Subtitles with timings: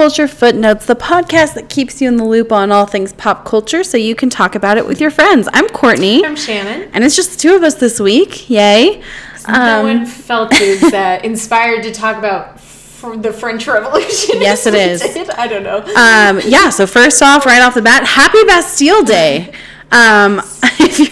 [0.00, 3.84] Culture Footnotes, the podcast that keeps you in the loop on all things pop culture
[3.84, 5.46] so you can talk about it with your friends.
[5.52, 6.24] I'm Courtenay.
[6.24, 6.88] I'm Shannon.
[6.94, 8.48] And it's just the two of us this week.
[8.48, 9.02] Yay.
[9.46, 10.54] no Um, one felt
[10.94, 12.56] uh, inspired to talk about
[13.22, 14.36] the French Revolution.
[14.40, 15.02] Yes, it is.
[15.02, 15.28] did.
[15.32, 15.80] I don't know.
[15.80, 19.52] um, yeah, so first off, right off the bat, happy Bastille Day.
[19.92, 21.10] Um, if you're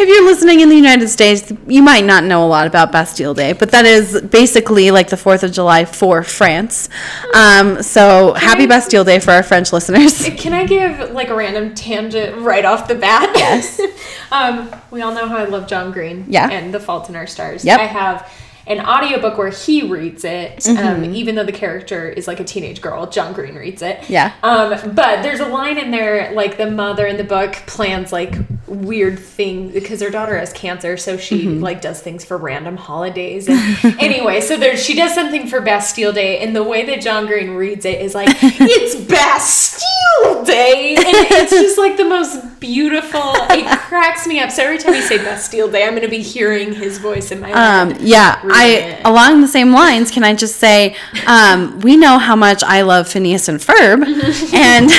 [0.00, 3.34] if you're listening in the United States, you might not know a lot about Bastille
[3.34, 6.88] Day, but that is basically like the Fourth of July for France.
[7.34, 10.28] Um, so happy I- Bastille Day for our French listeners.
[10.36, 13.30] Can I give like a random tangent right off the bat?
[13.34, 13.80] Yes.
[14.32, 16.24] um, we all know how I love John Green.
[16.28, 16.48] Yeah.
[16.50, 17.64] And The Fault in Our Stars.
[17.64, 17.80] Yep.
[17.80, 18.32] I have
[18.68, 20.56] an audiobook where he reads it.
[20.58, 21.04] Mm-hmm.
[21.04, 24.08] Um, even though the character is like a teenage girl, John Green reads it.
[24.08, 24.34] Yeah.
[24.42, 28.34] Um, but there's a line in there like the mother in the book plans like
[28.66, 31.60] weird things because her daughter has cancer, so she Mm-hmm.
[31.62, 33.48] like does things for random holidays.
[33.48, 33.60] And
[34.00, 37.50] anyway, so there she does something for Bastille Day, and the way that John Green
[37.50, 43.20] reads it is like it's Bastille Day, and it's just like the most beautiful.
[43.50, 44.50] It cracks me up.
[44.50, 47.52] So every time you say Bastille Day, I'm gonna be hearing his voice in my
[47.52, 48.00] Um, head.
[48.02, 50.10] yeah, I along the same lines.
[50.10, 54.04] Can I just say, um, we know how much I love Phineas and Ferb,
[54.54, 54.90] and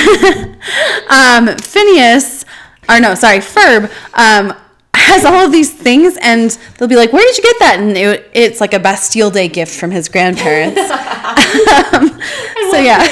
[1.50, 2.44] um, Phineas,
[2.88, 4.56] or no, sorry, Ferb, um,
[4.94, 7.96] has all of these things, and they'll be like, "Where did you get that?" And
[7.96, 10.78] it, it's like a Bastille Day gift from his grandparents.
[10.90, 12.20] um,
[12.70, 13.06] so yeah,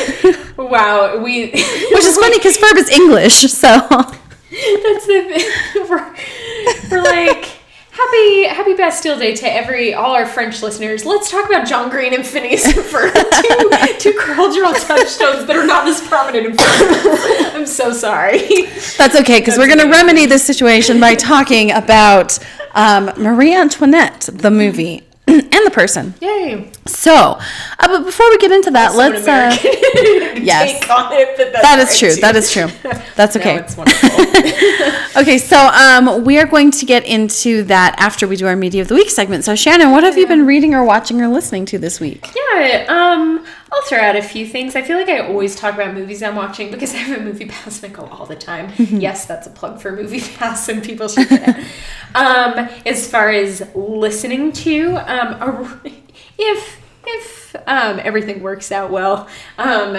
[0.57, 5.89] Wow, we which is funny because Ferb is English, so That's the thing.
[5.89, 6.15] We're,
[6.91, 7.58] we're like
[7.99, 11.05] happy happy Bastille Day to every all our French listeners.
[11.05, 15.67] Let's talk about John Green and Phineas and Ferb, two, two cultural touchstones that are
[15.67, 17.55] not as prominent in France.
[17.55, 18.67] I'm so sorry.
[18.97, 22.39] That's okay, because we're going to remedy this situation by talking about
[22.75, 25.03] um, Marie Antoinette, the movie,
[25.41, 26.15] and the person.
[26.21, 26.71] Yay!
[26.87, 27.39] So, uh,
[27.81, 29.27] but before we get into that, an let's.
[29.27, 29.57] Uh,
[30.43, 30.81] yes.
[30.81, 32.15] take on it, that's that is true.
[32.15, 32.21] too.
[32.21, 32.69] That is true.
[33.17, 33.55] That's No, okay.
[33.77, 35.21] wonderful.
[35.23, 38.81] okay, so um, we are going to get into that after we do our media
[38.83, 39.45] of the week segment.
[39.45, 42.29] So, Shannon, what have you been reading or watching or listening to this week?
[42.37, 44.75] Yeah, um, I'll throw out a few things.
[44.77, 47.47] I feel like I always talk about movies I'm watching because I have a movie
[47.47, 48.73] pass and I go all the time.
[48.79, 51.67] yes, that's a plug for movie pass and people should get it.
[52.15, 55.81] um, as far as listening to, um, a-
[56.39, 56.81] if
[57.11, 59.97] if um, everything works out well, um,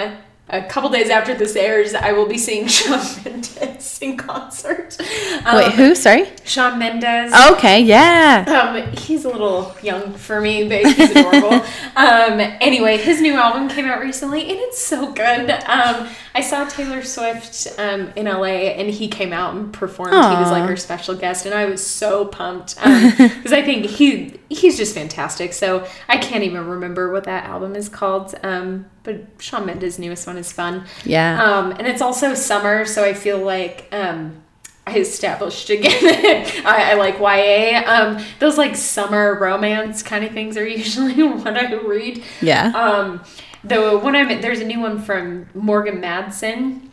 [0.52, 4.96] a couple days after this airs, I will be seeing Shawn Mendes in concert.
[5.44, 5.94] Um, Wait, who?
[5.94, 6.28] Sorry?
[6.44, 7.32] Shawn Mendes.
[7.52, 8.44] Okay, yeah.
[8.46, 11.64] Um, he's a little young for me, but he's adorable.
[11.96, 15.50] um, anyway, his new album came out recently, and it's so good.
[15.50, 20.12] Um, I saw Taylor Swift um, in LA, and he came out and performed.
[20.12, 24.39] He was like her special guest, and I was so pumped because I think he
[24.50, 25.52] he's just fantastic.
[25.52, 28.34] So I can't even remember what that album is called.
[28.42, 30.84] Um, but Shawn Mendes' newest one is fun.
[31.04, 31.42] Yeah.
[31.42, 34.42] Um, and it's also summer, so I feel like um,
[34.86, 35.92] I established again
[36.66, 37.82] I, I like YA.
[37.86, 42.22] Um, those like summer romance kind of things are usually what I read.
[42.42, 42.72] Yeah.
[42.74, 43.22] Um,
[43.62, 46.89] the one I'm there's a new one from Morgan Matson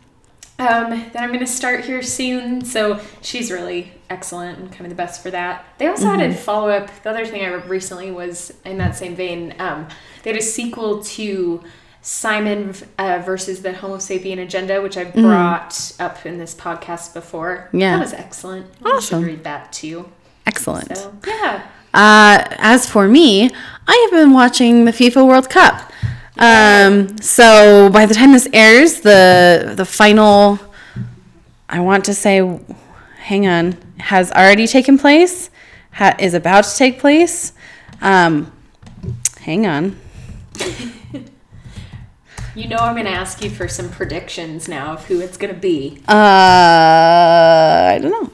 [0.58, 2.64] um, that I'm going to start here soon.
[2.64, 5.64] So she's really excellent and kind of the best for that.
[5.78, 6.90] They also had a follow up.
[7.02, 9.54] The other thing I read recently was in that same vein.
[9.58, 9.86] Um,
[10.22, 11.62] they had a sequel to
[12.00, 17.68] Simon uh, versus the Homo sapien agenda, which I've brought up in this podcast before.
[17.72, 17.96] Yeah.
[17.96, 18.66] that was excellent.
[18.84, 19.20] You Awesome.
[19.22, 20.10] should read that too.
[20.46, 20.96] Excellent.
[20.96, 21.66] So yeah.
[21.94, 23.50] Uh, as for me,
[23.86, 25.90] I have been watching the FIFA World Cup.
[26.38, 30.58] Um, so by the time this airs, the the final,
[31.68, 32.60] I want to say,
[33.18, 35.50] hang on, has already taken place,
[35.92, 37.52] ha- is about to take place.
[38.00, 38.52] Um,
[39.40, 39.98] hang on.
[42.54, 45.54] You know I'm going to ask you for some predictions now of who it's going
[45.54, 46.02] to be.
[46.08, 46.12] Uh,
[47.94, 48.32] I don't know.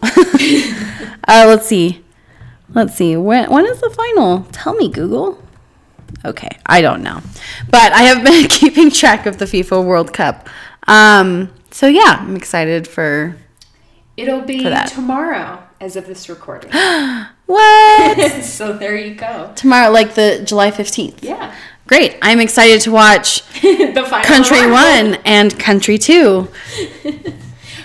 [1.28, 2.02] uh, let's see.
[2.70, 3.18] Let's see.
[3.18, 4.44] When when is the final?
[4.50, 5.43] Tell me, Google.
[6.24, 7.20] Okay, I don't know,
[7.70, 10.48] but I have been keeping track of the FIFA World Cup.
[10.86, 13.36] Um, so yeah, I'm excited for
[14.16, 16.70] It'll be tomorrow as of this recording.
[17.46, 19.52] what so there you go.
[19.56, 21.22] tomorrow, like the July 15th.
[21.22, 21.54] Yeah.
[21.86, 22.16] Great.
[22.22, 24.70] I'm excited to watch the final Country.
[24.70, 26.48] One and Country Two.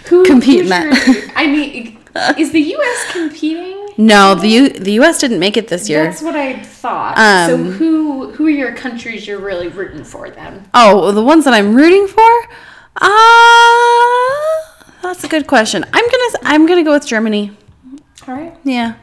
[0.05, 1.31] Who compete in that.
[1.35, 1.99] I mean,
[2.37, 3.11] is the U.S.
[3.11, 3.78] competing?
[4.01, 5.19] No, the U- the U.S.
[5.19, 6.05] didn't make it this year.
[6.05, 7.17] That's what I thought.
[7.17, 10.69] Um, so who who are your countries you're really rooting for then?
[10.73, 12.31] Oh, the ones that I'm rooting for?
[13.01, 13.09] Uh
[15.01, 15.83] that's a good question.
[15.93, 17.51] I'm gonna I'm gonna go with Germany.
[18.27, 18.55] All right.
[18.63, 18.95] Yeah.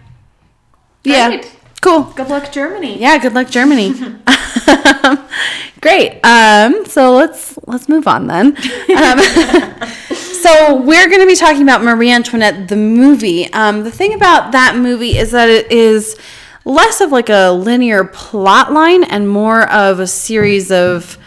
[1.04, 1.42] Yeah.
[1.82, 2.02] Cool.
[2.16, 2.98] Good luck, Germany.
[2.98, 3.18] Yeah.
[3.18, 3.92] Good luck, Germany.
[5.82, 6.20] Great.
[6.24, 8.56] Um, so let's let's move on then.
[8.96, 9.18] Um,
[10.46, 13.52] so we're going to be talking about Marie Antoinette, the movie.
[13.52, 16.16] Um, the thing about that movie is that it is
[16.64, 21.18] less of like a linear plot line and more of a series of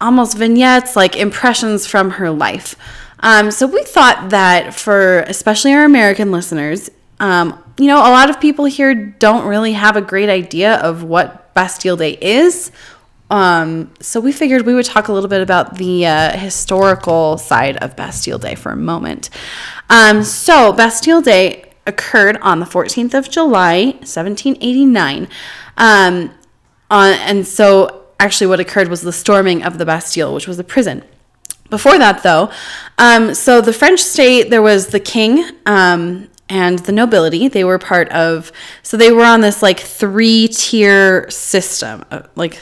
[0.00, 2.74] almost vignettes, like impressions from her life.
[3.20, 6.90] Um, so we thought that for especially our American listeners,
[7.20, 11.02] um, you know, a lot of people here don't really have a great idea of
[11.02, 12.72] what Bastille Day is.
[13.30, 17.76] Um, so we figured we would talk a little bit about the uh, historical side
[17.78, 19.30] of Bastille Day for a moment.
[19.90, 25.28] Um, so Bastille Day occurred on the 14th of July, 1789.
[25.76, 26.30] Um,
[26.90, 30.64] on, and so actually what occurred was the storming of the Bastille, which was a
[30.64, 31.02] prison.
[31.68, 32.50] Before that, though,
[32.96, 37.48] um, so the French state, there was the king um, and the nobility.
[37.48, 38.52] They were part of,
[38.84, 42.60] so they were on this like three tier system, uh, like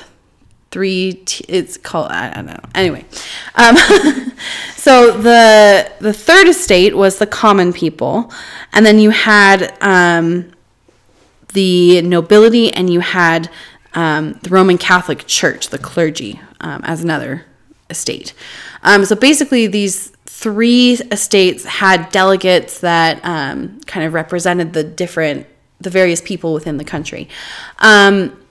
[0.74, 1.12] three.
[1.24, 2.60] T- it's called I don't know.
[2.74, 3.04] Anyway,
[3.54, 3.76] um,
[4.76, 8.32] so the the third estate was the common people,
[8.72, 10.52] and then you had um,
[11.52, 13.48] the nobility, and you had
[13.94, 17.46] um, the Roman Catholic Church, the clergy, um, as another
[17.88, 18.34] estate.
[18.82, 25.46] Um, so basically, these three estates had delegates that um, kind of represented the different,
[25.80, 27.28] the various people within the country.
[27.78, 28.43] Um,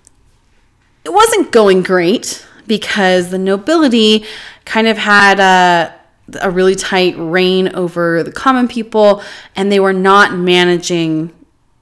[1.05, 4.25] it wasn't going great because the nobility
[4.65, 5.93] kind of had a,
[6.41, 9.21] a really tight rein over the common people,
[9.55, 11.33] and they were not managing.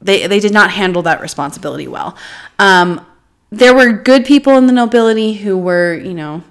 [0.01, 2.17] They, they did not handle that responsibility well.
[2.57, 3.05] Um,
[3.51, 6.43] there were good people in the nobility who were, you know,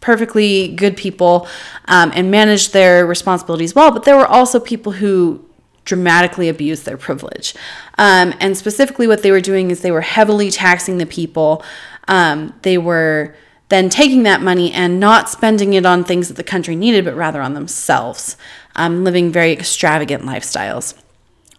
[0.00, 1.46] perfectly good people
[1.86, 5.44] um, and managed their responsibilities well, but there were also people who
[5.90, 7.54] dramatically abused their privilege.
[7.98, 11.64] Um, and specifically, what they were doing is they were heavily taxing the people.
[12.06, 13.34] Um, they were
[13.68, 17.14] then taking that money and not spending it on things that the country needed, but
[17.14, 18.36] rather on themselves,
[18.76, 20.94] um, living very extravagant lifestyles.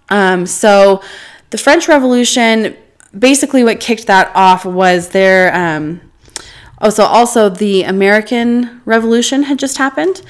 [0.10, 1.04] Um, so,
[1.50, 2.78] the French Revolution
[3.18, 6.00] basically what kicked that off was their um,
[6.80, 10.22] oh so also the american revolution had just happened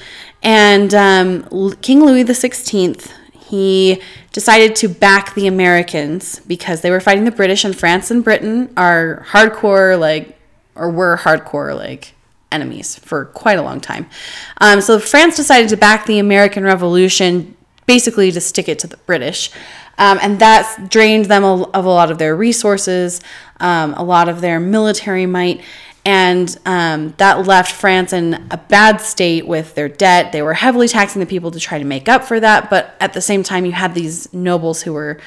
[0.41, 1.43] and um,
[1.81, 3.11] king louis XVI,
[3.51, 4.01] he
[4.31, 8.71] decided to back the americans because they were fighting the british and france and britain
[8.75, 10.39] are hardcore like
[10.75, 12.13] or were hardcore like
[12.51, 14.09] enemies for quite a long time
[14.59, 17.55] um, so france decided to back the american revolution
[17.85, 19.51] basically to stick it to the british
[19.97, 23.21] um, and that drained them of a lot of their resources,
[23.59, 25.61] um, a lot of their military might.
[26.03, 30.31] And um, that left France in a bad state with their debt.
[30.31, 32.69] They were heavily taxing the people to try to make up for that.
[32.69, 35.19] But at the same time, you had these nobles who were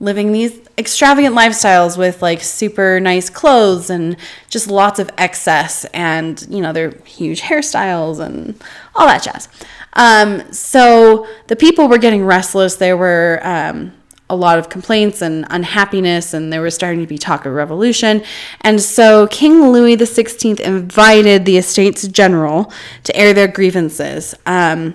[0.00, 4.16] living these extravagant lifestyles with like super nice clothes and
[4.50, 8.60] just lots of excess and you know their huge hairstyles and
[8.94, 9.48] all that jazz
[9.94, 13.92] um, so the people were getting restless there were um,
[14.30, 18.22] a lot of complaints and unhappiness, and there was starting to be talk of revolution.
[18.62, 22.72] And so King Louis XVI invited the Estates General
[23.04, 24.34] to air their grievances.
[24.46, 24.94] Um,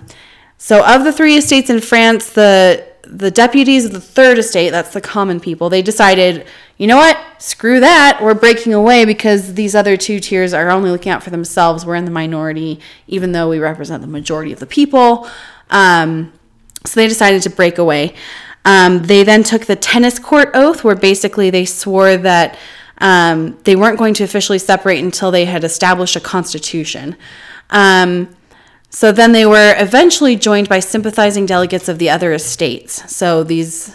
[0.62, 4.92] so, of the three estates in France, the the deputies of the third estate, that's
[4.92, 6.46] the common people, they decided,
[6.76, 10.90] you know what, screw that, we're breaking away because these other two tiers are only
[10.90, 11.84] looking out for themselves.
[11.84, 15.28] We're in the minority, even though we represent the majority of the people.
[15.70, 16.32] Um,
[16.84, 18.14] so they decided to break away.
[18.64, 22.58] Um, they then took the tennis court oath, where basically they swore that
[22.98, 27.16] um, they weren't going to officially separate until they had established a constitution.
[27.70, 28.34] Um,
[28.90, 33.14] so then they were eventually joined by sympathizing delegates of the other estates.
[33.14, 33.94] So these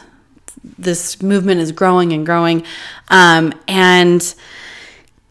[0.79, 2.65] this movement is growing and growing,
[3.09, 4.33] um, and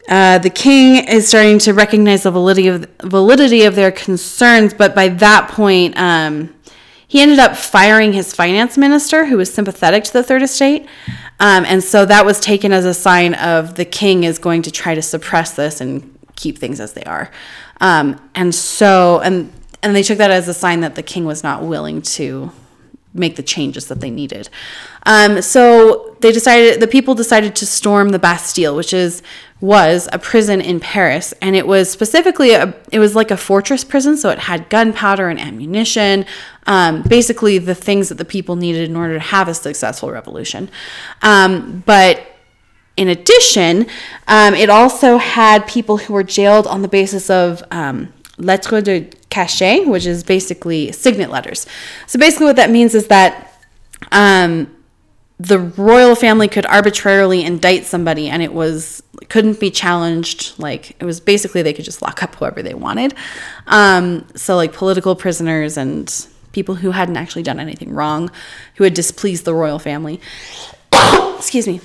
[0.09, 4.75] uh, the king is starting to recognize the validity of validity of their concerns.
[4.75, 6.55] But by that point, um,
[7.07, 10.87] he ended up firing his finance minister, who was sympathetic to the Third Estate.
[11.41, 14.71] Um, and so that was taken as a sign of the king is going to
[14.71, 17.31] try to suppress this and keep things as they are.
[17.81, 21.43] Um, and so, and and they took that as a sign that the king was
[21.43, 22.51] not willing to
[23.15, 24.49] make the changes that they needed.
[25.07, 29.23] Um, so they decided, the people decided to storm the Bastille, which is
[29.61, 33.83] was a prison in Paris, and it was specifically a, it was like a fortress
[33.83, 36.27] prison, so it had gunpowder and ammunition,
[36.67, 40.69] um, basically the things that the people needed in order to have a successful revolution.
[41.23, 42.21] Um, but
[42.97, 43.87] in addition,
[44.29, 49.09] um, it also had people who were jailed on the basis of um, lettres de
[49.35, 51.67] cachet, which is basically signet letters.
[52.07, 53.53] So basically, what that means is that
[54.13, 54.75] um,
[55.39, 61.05] the royal family could arbitrarily indict somebody and it was couldn't be challenged like it
[61.05, 63.15] was basically they could just lock up whoever they wanted.
[63.67, 68.31] Um, so like political prisoners and people who hadn't actually done anything wrong
[68.77, 70.21] who had displeased the royal family.
[71.37, 71.81] Excuse me.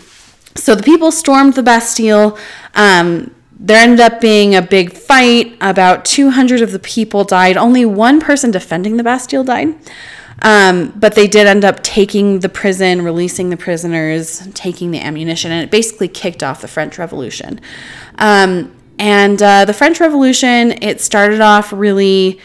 [0.55, 2.37] So the people stormed the bastille
[2.75, 7.85] um, there ended up being a big fight about 200 of the people died only
[7.85, 9.75] one person defending the bastille died
[10.41, 15.51] um, but they did end up taking the prison, releasing the prisoners, taking the ammunition,
[15.51, 17.59] and it basically kicked off the French Revolution.
[18.17, 22.39] Um, and uh, the French Revolution, it started off really,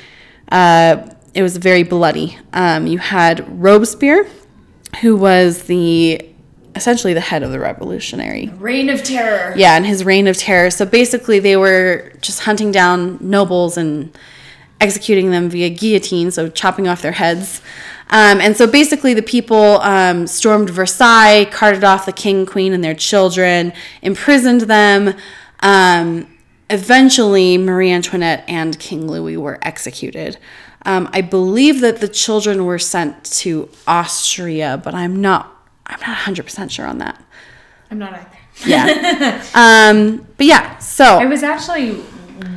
[0.51, 2.39] uh, it was very bloody.
[2.53, 4.27] Um, you had Robespierre,
[5.01, 6.34] who was the
[6.77, 9.55] essentially the head of the revolutionary Reign of Terror.
[9.57, 10.71] yeah, and his reign of terror.
[10.71, 14.17] So basically, they were just hunting down nobles and
[14.81, 17.61] executing them via guillotine, so chopping off their heads.
[18.11, 22.85] Um, and so basically, the people um, stormed Versailles, carted off the king, queen, and
[22.85, 25.15] their children, imprisoned them.
[25.61, 26.29] Um,
[26.69, 30.37] eventually, Marie Antoinette and King Louis were executed.
[30.87, 35.54] Um, I believe that the children were sent to Austria, but I'm not.
[35.87, 37.23] I'm not 100% sure on that.
[37.91, 38.29] I'm not either.
[38.67, 39.43] Yeah.
[39.55, 42.03] um, but yeah, so I was actually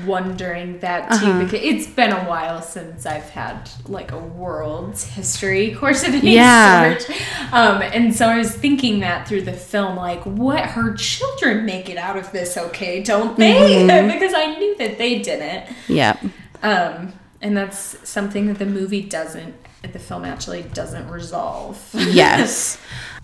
[0.05, 1.43] wondering that too Uh-huh.
[1.43, 6.35] because it's been a while since I've had like a world's history course of any
[6.35, 6.97] Yeah.
[6.97, 7.17] sort.
[7.51, 11.89] Um, and so I was thinking that through the film, like, what her children make
[11.89, 13.85] it out of this okay, don't they?
[13.85, 14.07] Mm-hmm.
[14.19, 15.65] because I knew that they didn't.
[15.87, 16.17] yeah.
[16.63, 19.53] Um, and that's something that the movie doesn't,
[19.83, 21.79] the film actually doesn't resolve.
[21.93, 22.79] yes.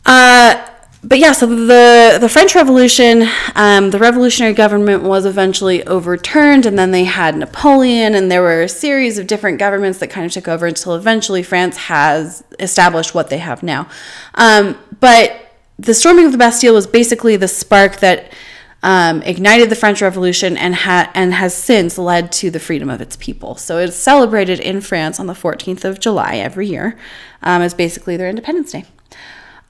[0.06, 0.70] Uh,
[1.06, 6.80] but yeah, so the the French Revolution, um, the revolutionary government was eventually overturned, and
[6.80, 10.32] then they had Napoleon, and there were a series of different governments that kind of
[10.32, 13.90] took over until eventually France has established what they have now.
[14.36, 18.32] Um, but the storming of the Bastille was basically the spark that
[18.82, 23.02] um, ignited the French Revolution and ha- and has since led to the freedom of
[23.02, 23.56] its people.
[23.56, 26.98] So it's celebrated in France on the 14th of July every year.
[27.42, 28.86] Um, it's basically their Independence Day.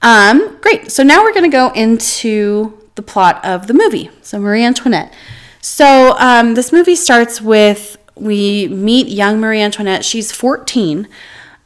[0.04, 0.92] Um, great.
[0.92, 4.10] So now we're going to go into the plot of the movie.
[4.20, 5.12] So Marie Antoinette.
[5.62, 10.04] So um, this movie starts with we meet young Marie Antoinette.
[10.04, 11.08] She's 14,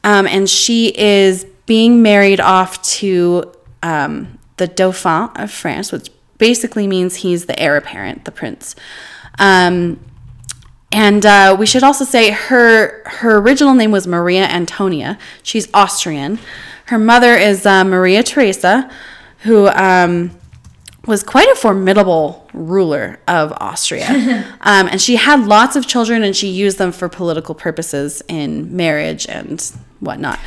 [0.04, 3.52] um, and she is being married off to
[3.82, 8.76] um, the Dauphin of France, which basically means he's the heir apparent, the prince.
[9.38, 10.00] Um,
[10.90, 15.18] and uh, we should also say her her original name was Maria Antonia.
[15.42, 16.38] She's Austrian.
[16.88, 18.90] Her mother is uh, Maria Theresa,
[19.42, 20.30] who um,
[21.06, 24.06] was quite a formidable ruler of Austria.
[24.62, 28.74] um, and she had lots of children, and she used them for political purposes in
[28.74, 29.60] marriage and
[30.00, 30.38] whatnot.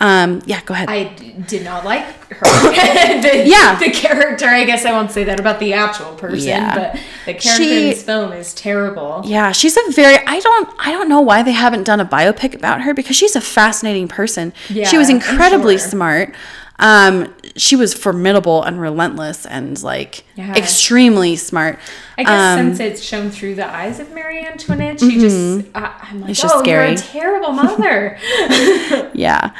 [0.00, 0.88] Um, yeah, go ahead.
[0.88, 1.04] I
[1.48, 2.38] did not like her.
[3.20, 3.78] the, Yeah.
[3.80, 6.74] The character, I guess I won't say that about the actual person, Yeah.
[6.74, 6.92] but
[7.26, 9.22] the character She- in this film is terrible.
[9.24, 12.54] Yeah, she's a very I don't I don't know why they haven't done a biopic
[12.54, 14.52] about her because she's a fascinating person.
[14.68, 15.88] Yeah, she was incredibly sure.
[15.88, 16.34] smart.
[16.78, 20.54] Um she was formidable and relentless and like Yeah.
[20.54, 21.80] extremely smart.
[22.16, 25.92] I guess Um, since it's shown through the eyes of Marie Antoinette, she just, I
[26.02, 28.16] I'm like, It's just oh, you're a terrible mother.
[29.12, 29.50] yeah.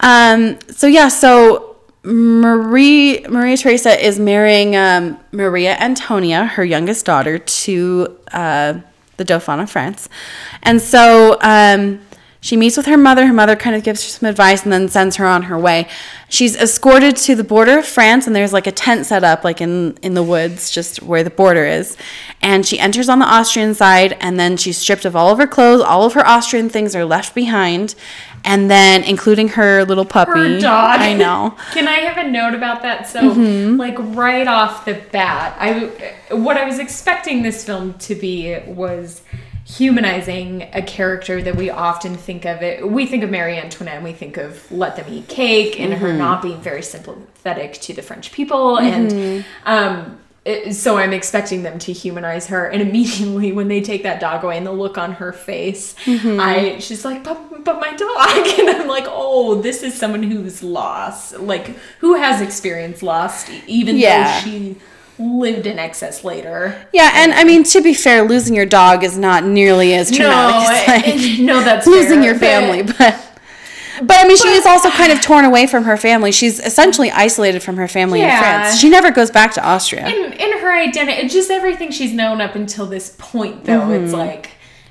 [0.00, 7.38] Um, so yeah, so Marie Maria Theresa is marrying um, Maria Antonia, her youngest daughter,
[7.38, 8.80] to uh,
[9.16, 10.08] the Dauphin of France,
[10.62, 12.00] and so um,
[12.40, 13.26] she meets with her mother.
[13.26, 15.88] Her mother kind of gives her some advice and then sends her on her way.
[16.28, 19.60] She's escorted to the border of France, and there's like a tent set up, like
[19.60, 21.96] in in the woods, just where the border is.
[22.40, 25.46] And she enters on the Austrian side, and then she's stripped of all of her
[25.46, 25.80] clothes.
[25.82, 27.94] All of her Austrian things are left behind,
[28.44, 30.30] and then including her little puppy.
[30.54, 31.00] Her dog.
[31.00, 31.56] I know.
[31.72, 33.08] Can I have a note about that?
[33.08, 33.76] So, Mm-hmm.
[33.78, 39.22] like right off the bat, I what I was expecting this film to be was
[39.76, 42.88] humanizing a character that we often think of it.
[42.88, 46.08] We think of Marie Antoinette, and we think of Let Them Eat Cake, and her
[46.08, 46.18] Mm-hmm.
[46.18, 50.18] not being very sympathetic to the French people, and um.
[50.44, 54.42] it- So I'm expecting them to humanize her, and immediately when they take that dog
[54.44, 56.40] away and the look on her face, Mm-hmm.
[56.40, 60.62] I she's like, but but my dog, and I'm like, oh, this is someone who's
[60.62, 64.40] lost, like who has experienced loss even Yeah.
[64.40, 64.76] though she
[65.18, 66.80] lived in excess later.
[66.92, 70.70] Yeah, and I mean to be fair, losing your dog is not nearly as traumatic
[70.70, 73.24] as like, no, that's losing fair, your family, but
[74.00, 76.30] but I mean she is also kind of torn away from her family.
[76.30, 78.38] She's essentially isolated from her family in Yeah.
[78.62, 78.78] France.
[78.80, 80.06] She never goes back to Austria.
[80.06, 84.20] in, in her identity, just everything she's known up until this point, though, it's Mm-hmm.
[84.20, 84.50] like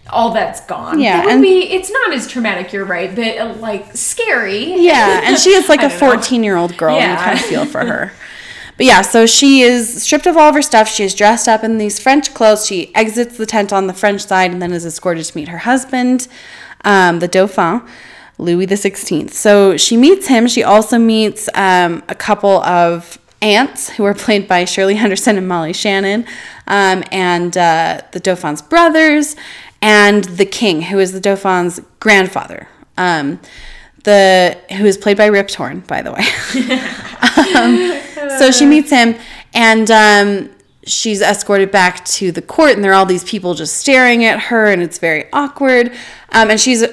[0.09, 0.99] all that's gone.
[1.01, 1.69] Yeah, would and- be.
[1.71, 2.71] It's not as traumatic.
[2.73, 4.73] You're right, but uh, like scary.
[4.81, 7.23] Yeah, and she is like a 14 year old girl, and you Yeah.
[7.25, 8.11] kind of feel for her.
[8.77, 10.87] But yeah, so she is stripped of all of her stuff.
[10.87, 12.67] She is dressed up in these French clothes.
[12.67, 15.57] She exits the tent on the French side and then is escorted to meet her
[15.59, 16.27] husband,
[16.85, 17.81] um, the Dauphin,
[18.37, 19.31] Louis XVI.
[19.31, 20.47] So she meets him.
[20.47, 25.47] She also meets um, a couple of aunts who are played by Shirley Henderson and
[25.47, 26.25] Molly Shannon,
[26.67, 29.35] um, and uh, the Dauphin's brothers,
[29.81, 32.67] and the king, who is the Dauphin's grandfather.
[32.97, 33.39] Um,
[34.03, 38.03] the who is played by Rip Torn, by the way.
[38.37, 39.15] so she meets him,
[39.53, 40.49] and um,
[40.85, 44.39] she's escorted back to the court, and there are all these people just staring at
[44.39, 45.91] her, and it's very awkward.
[46.31, 46.83] Um, and she's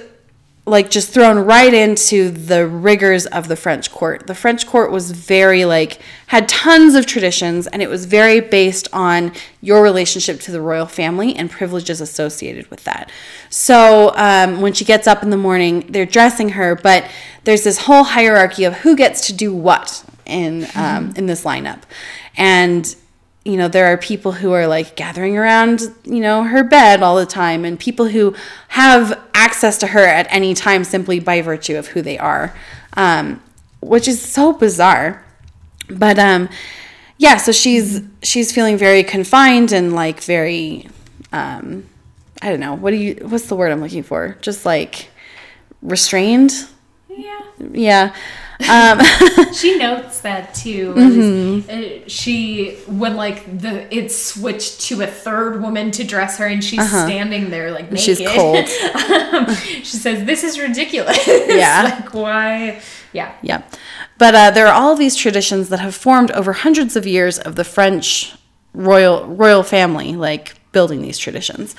[0.66, 4.26] like just thrown right into the rigors of the French court.
[4.26, 8.88] The French court was very like had tons of traditions and it was very based
[8.90, 13.10] on your relationship to the royal family and privileges associated with that.
[13.50, 17.10] So um, when she gets up in the morning, they're dressing her, but
[17.44, 21.82] there's this whole hierarchy of who gets to do what in um, in this lineup,
[22.36, 22.94] and
[23.44, 27.16] you know there are people who are like gathering around you know her bed all
[27.16, 28.34] the time and people who
[28.68, 32.54] have access to her at any time simply by virtue of who they are
[32.96, 33.42] um,
[33.80, 35.24] which is so bizarre.
[35.90, 36.48] But um
[37.18, 40.88] yeah so she's she's feeling very confined and like very
[41.32, 41.84] um
[42.42, 44.38] i don't know what do you what's the word i'm looking for?
[44.40, 45.10] Just like
[45.82, 46.52] restrained?
[47.08, 47.40] Yeah.
[47.72, 48.16] yeah
[48.68, 49.00] um
[49.54, 50.94] She notes that too.
[50.94, 52.06] Mm-hmm.
[52.08, 56.88] She when like the it switched to a third woman to dress her, and she's
[56.88, 58.26] standing there like naked.
[58.26, 58.34] Uh-huh.
[58.34, 58.68] She's cold.
[59.34, 61.98] Um, she says, "This is ridiculous." Yeah.
[62.00, 62.80] like why?
[63.12, 63.34] Yeah.
[63.42, 63.62] Yeah.
[64.18, 67.56] But uh, there are all these traditions that have formed over hundreds of years of
[67.56, 68.34] the French
[68.72, 71.74] royal royal family, like building these traditions.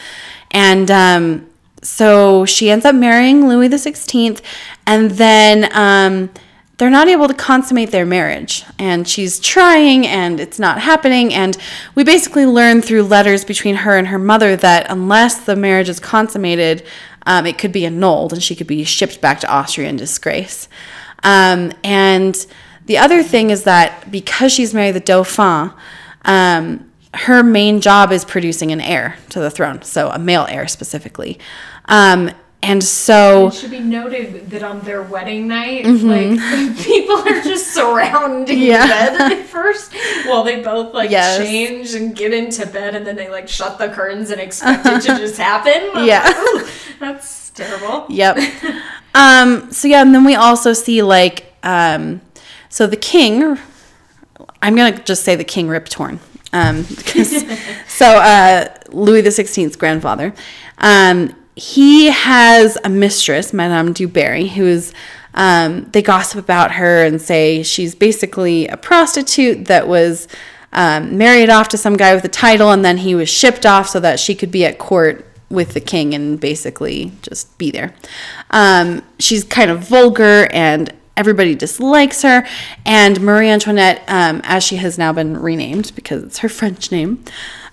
[0.52, 1.50] And um,
[1.82, 4.42] so she ends up marrying Louis the Sixteenth,
[4.86, 6.30] and then um,
[6.78, 8.64] they're not able to consummate their marriage.
[8.78, 11.34] And she's trying, and it's not happening.
[11.34, 11.58] And
[11.96, 16.00] we basically learn through letters between her and her mother that unless the marriage is
[16.00, 16.86] consummated,
[17.26, 20.68] um, it could be annulled, and she could be shipped back to Austria in disgrace.
[21.24, 22.46] Um, and
[22.86, 25.72] the other thing is that because she's married the Dauphin,
[26.26, 30.68] um, her main job is producing an heir to the throne, so a male heir
[30.68, 31.40] specifically.
[31.86, 32.32] Um,
[32.68, 36.08] and so, It should be noted that on their wedding night, Mm-hmm.
[36.10, 38.82] like people are just surrounding Yeah.
[39.12, 39.94] the bed at first,
[40.26, 41.38] while they both like Yes.
[41.38, 45.02] change and get into bed, and then they like shut the curtains and expect it
[45.02, 45.90] to just happen.
[45.94, 46.24] I'm Yeah.
[46.56, 46.66] like,
[47.00, 48.06] that's terrible.
[48.10, 48.38] yep.
[49.14, 52.20] Um, so yeah, and then we also see like, um,
[52.70, 53.58] so the king,
[54.62, 56.20] I'm gonna just say the king Rip Torn.
[56.52, 56.84] Um,
[57.88, 60.34] so uh, Louis the Sixteenth's grandfather,
[60.80, 64.94] um, he has a mistress, Madame du Barry, who is.
[65.38, 70.30] Um, they gossip about her and say she's basically a prostitute that was
[70.72, 73.90] um, married off to some guy with a title, and then he was shipped off
[73.90, 77.94] so that she could be at court with the king and basically just be there.
[78.52, 82.46] Um, she's kind of vulgar and everybody dislikes her.
[82.86, 87.24] And Marie Antoinette, um, as she has now been renamed because it's her French name,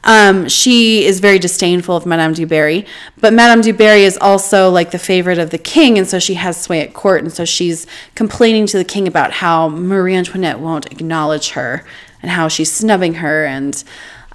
[0.04, 2.86] um, she is very disdainful of Madame du Barry.
[3.20, 6.34] But Madame du Barry is also like the favorite of the king, and so she
[6.34, 7.22] has sway at court.
[7.22, 11.84] And so she's complaining to the king about how Marie Antoinette won't acknowledge her
[12.22, 13.84] and how she's snubbing her and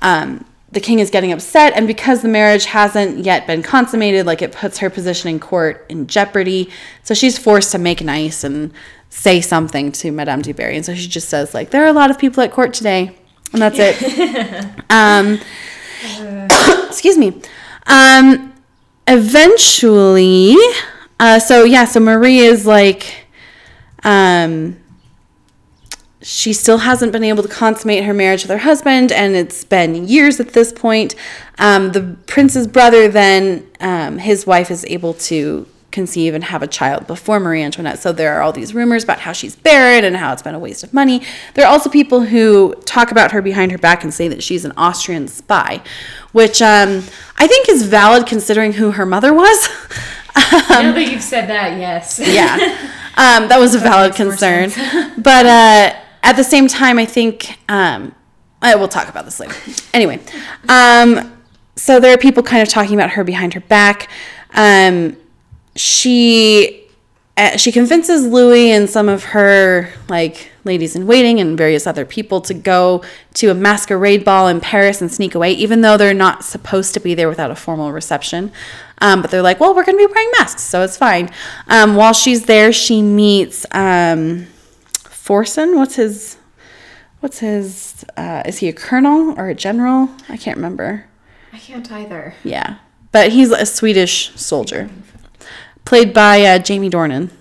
[0.01, 4.41] um, the king is getting upset and because the marriage hasn't yet been consummated like
[4.41, 6.69] it puts her position in court in jeopardy
[7.03, 8.71] so she's forced to make nice and
[9.09, 11.93] say something to madame du barry and so she just says like there are a
[11.93, 13.15] lot of people at court today
[13.53, 13.95] and that's it
[14.89, 15.39] um,
[16.87, 17.41] excuse me
[17.87, 18.53] um,
[19.07, 20.55] eventually
[21.19, 23.25] uh, so yeah so marie is like
[24.03, 24.77] um,
[26.21, 30.07] she still hasn't been able to consummate her marriage with her husband, and it's been
[30.07, 31.15] years at this point.
[31.57, 36.67] Um, the prince's brother, then, um, his wife is able to conceive and have a
[36.67, 37.97] child before Marie Antoinette.
[37.97, 40.59] So there are all these rumors about how she's barren and how it's been a
[40.59, 41.23] waste of money.
[41.55, 44.63] There are also people who talk about her behind her back and say that she's
[44.63, 45.81] an Austrian spy,
[46.33, 47.01] which um,
[47.37, 49.69] I think is valid considering who her mother was.
[50.69, 52.19] now that you've said that, yes.
[52.19, 54.69] yeah um, that was a valid concern
[55.17, 58.13] but uh, at the same time i think um,
[58.61, 59.55] I, we'll talk about this later
[59.95, 60.19] anyway
[60.69, 61.33] um,
[61.75, 64.11] so there are people kind of talking about her behind her back
[64.53, 65.17] um,
[65.77, 66.87] she
[67.37, 72.03] uh, she convinces Louis and some of her like ladies in waiting and various other
[72.03, 73.03] people to go
[73.35, 76.99] to a masquerade ball in Paris and sneak away, even though they're not supposed to
[76.99, 78.51] be there without a formal reception.
[78.99, 81.29] Um, but they're like, well, we're going to be wearing masks, so it's fine.
[81.67, 84.47] Um, while she's there, she meets um,
[84.93, 85.75] Fersen.
[85.77, 86.37] What's his?
[87.19, 88.03] What's his?
[88.15, 90.09] Uh, is he a colonel or a general?
[90.27, 91.05] I can't remember.
[91.53, 92.33] I can't either.
[92.43, 92.77] Yeah,
[93.11, 94.89] but he's a Swedish soldier,
[95.87, 97.31] played by uh, Jamie Dornan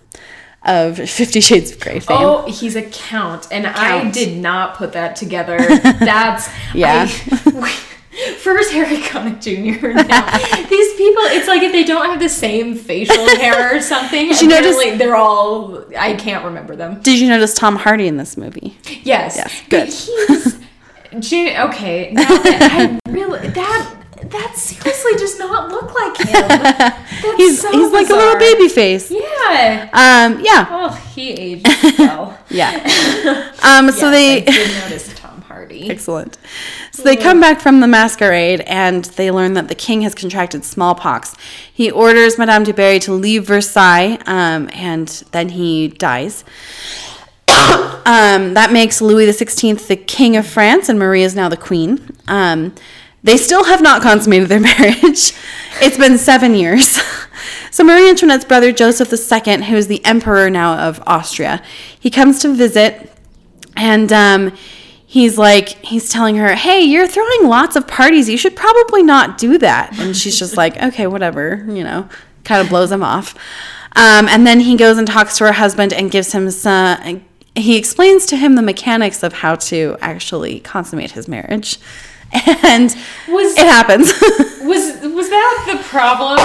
[0.64, 2.16] of Fifty Shades of Grey fame.
[2.20, 5.58] Oh, he's a count, and I did not put that together.
[5.82, 7.06] That's Yeah.
[7.08, 7.82] I-
[8.38, 9.88] First Harry Connick Jr.
[10.08, 10.38] Now,
[10.70, 14.28] these people, it's like if they don't have the same facial hair or something.
[14.28, 15.84] Did you notice- they're all.
[15.98, 17.00] I can't remember them.
[17.02, 18.78] Did you notice Tom Hardy in this movie?
[19.02, 19.36] Yes.
[19.36, 19.88] Yes, But good.
[21.22, 21.56] he's.
[21.58, 22.10] Okay.
[22.12, 23.94] Now that I really that
[24.30, 27.36] that seriously does not look like him.
[27.36, 29.10] He's so he's like a little baby face.
[29.10, 29.88] Yeah.
[29.92, 31.66] Um, yeah, Oh, he aged
[31.98, 32.38] well.
[32.50, 32.72] yeah.
[33.62, 35.90] Um, so Yes, they I did notice Tom Hardy.
[35.90, 36.38] excellent.
[36.92, 40.64] So they come back from the masquerade and they learn that the king has contracted
[40.64, 41.34] smallpox.
[41.72, 46.44] He orders Madame du Barry to leave Versailles, um, and then he dies.
[48.06, 52.16] Um, that makes Louis XVI the king of France, and Marie is now the queen.
[52.28, 52.72] Um,
[53.22, 55.32] they still have not consummated their marriage.
[55.80, 56.98] It's been seven years.
[57.76, 61.62] So Marie Antoinette's brother Joseph II, who is the emperor now of Austria,
[62.00, 63.12] he comes to visit,
[63.76, 64.56] and um,
[65.06, 68.30] he's like, he's telling her, "Hey, you're throwing lots of parties.
[68.30, 72.08] You should probably not do that." And she's just like, "Okay, whatever," you know,
[72.44, 73.34] kind of blows him off.
[73.94, 77.26] Um, and then he goes and talks to her husband and gives him some.
[77.54, 81.78] He explains to him the mechanics of how to actually consummate his marriage,
[82.64, 82.94] and
[83.28, 84.12] Was- it happens.
[84.66, 86.36] Was was that the problem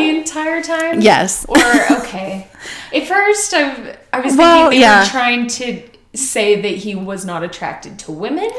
[0.00, 1.02] the entire time?
[1.02, 1.44] yes.
[1.46, 1.58] Or
[1.98, 2.48] okay.
[2.94, 5.02] At first, I I was Well, thinking they yeah.
[5.04, 5.82] were trying to
[6.14, 8.50] say that he was not attracted to women, and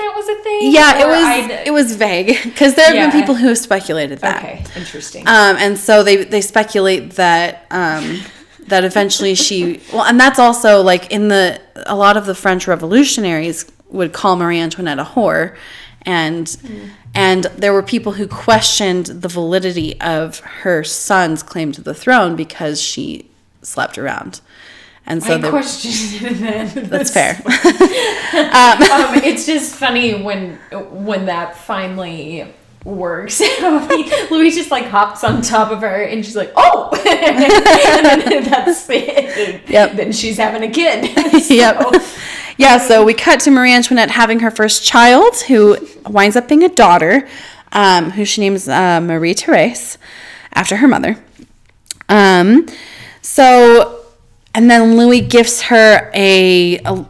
[0.00, 0.72] that was a thing.
[0.72, 3.08] Yeah, it was I'd- it was vague because there have Yeah.
[3.10, 4.42] been people who have speculated that.
[4.42, 4.64] okay.
[4.74, 5.22] Interesting.
[5.28, 8.20] Um, and so they they speculate that um,
[8.66, 12.66] that eventually she well, and that's also like in the a lot of the French
[12.66, 15.54] revolutionaries would call Marie Antoinette a whore,
[16.06, 16.56] and
[17.14, 22.36] and there were people who questioned the validity of her son's claim to the throne
[22.36, 23.28] because she
[23.62, 24.40] slept around,
[25.04, 26.88] and so I they- questioned it then.
[26.88, 27.32] that's fair.
[27.44, 27.48] um,
[29.24, 30.58] it's just funny when
[30.90, 32.46] when that finally
[32.84, 33.40] works.
[34.30, 38.88] Louise just like hops on top of her, and she's like, "Oh!" and then that's
[38.88, 39.68] it.
[39.68, 39.96] Yep.
[39.96, 41.50] Then she's having a kid.
[41.50, 41.82] yep.
[42.58, 46.64] Yeah, so we cut to Marie Antoinette having her first child, who winds up being
[46.64, 47.28] a daughter,
[47.72, 49.98] um, who she names uh, Marie Therese
[50.54, 51.22] after her mother.
[52.08, 52.66] Um,
[53.20, 54.06] so,
[54.54, 57.06] and then Louis gifts her a, a,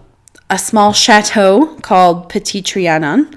[0.51, 3.33] a small chateau called Petit Trianon,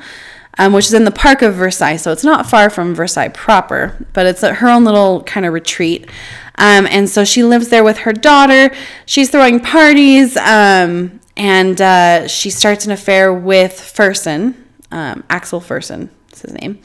[0.58, 1.98] um, which is in the park of Versailles.
[1.98, 6.10] So it's not far from Versailles proper, but it's her own little kind of retreat.
[6.56, 8.76] Um, and so she lives there with her daughter.
[9.06, 16.10] She's throwing parties, um, and uh, she starts an affair with Fersen, um, Axel Fersen
[16.34, 16.80] is his name.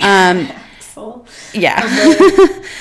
[0.00, 1.26] Um, Axel.
[1.52, 1.80] yeah.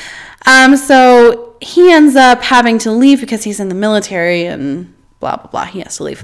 [0.48, 5.38] um, so he ends up having to leave because he's in the military and blah,
[5.38, 5.66] blah, blah.
[5.66, 6.24] He has to leave.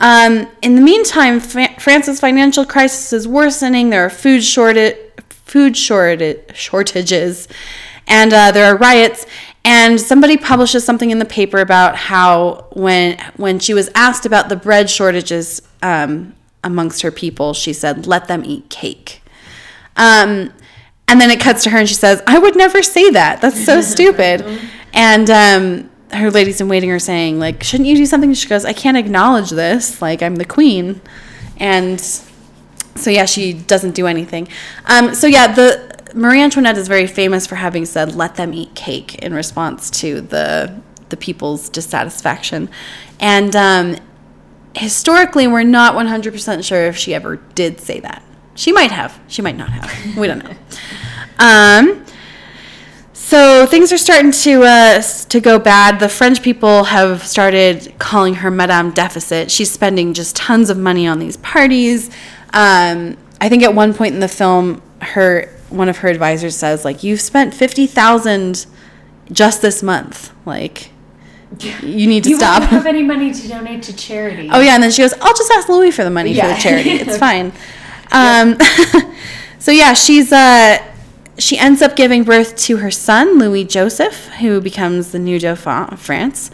[0.00, 3.90] Um, in the meantime, Fa- France's financial crisis is worsening.
[3.90, 4.96] There are food shortage,
[5.28, 7.48] food shortage, shortages,
[8.06, 9.26] and uh, there are riots.
[9.64, 14.48] And somebody publishes something in the paper about how when when she was asked about
[14.48, 19.22] the bread shortages um, amongst her people, she said, "Let them eat cake."
[19.96, 20.52] Um,
[21.08, 23.40] and then it cuts to her and she says, I would never say that.
[23.40, 24.60] That's so stupid.
[24.94, 28.32] And um, her ladies in waiting are saying, like, shouldn't you do something?
[28.34, 30.00] She goes, I can't acknowledge this.
[30.00, 31.00] Like, I'm the queen.
[31.58, 34.48] And so, yeah, she doesn't do anything.
[34.86, 38.74] Um, so, yeah, the Marie Antoinette is very famous for having said, let them eat
[38.74, 42.68] cake in response to the, the people's dissatisfaction.
[43.20, 43.96] And um,
[44.74, 48.22] historically, we're not 100% sure if she ever did say that.
[48.54, 49.18] She might have.
[49.28, 50.16] She might not have.
[50.16, 50.54] We don't know.
[51.38, 52.04] Um,
[53.14, 55.98] so things are starting to uh, to go bad.
[55.98, 59.50] The French people have started calling her Madame Deficit.
[59.50, 62.10] She's spending just tons of money on these parties.
[62.52, 66.84] Um, I think at one point in the film, her one of her advisors says
[66.84, 68.66] like, "You've spent fifty thousand
[69.30, 70.32] just this month.
[70.46, 70.90] Like,
[71.82, 74.48] you need to stop You stop." won't have any money to donate to charity.
[74.52, 76.54] Oh yeah, and then she goes, "I'll just ask Louis for the money for the
[76.54, 76.90] charity.
[77.00, 77.52] It's fine."
[78.12, 78.58] Um,
[79.58, 80.78] so yeah, she's uh,
[81.38, 85.88] she ends up giving birth to her son, Louis Joseph, who becomes the new Dauphin
[85.92, 86.50] of France.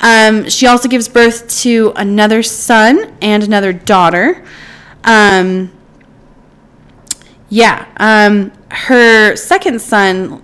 [0.00, 4.44] Um, she also gives birth to another son and another daughter.
[5.04, 5.72] Um,
[7.52, 10.42] yeah, um, her second son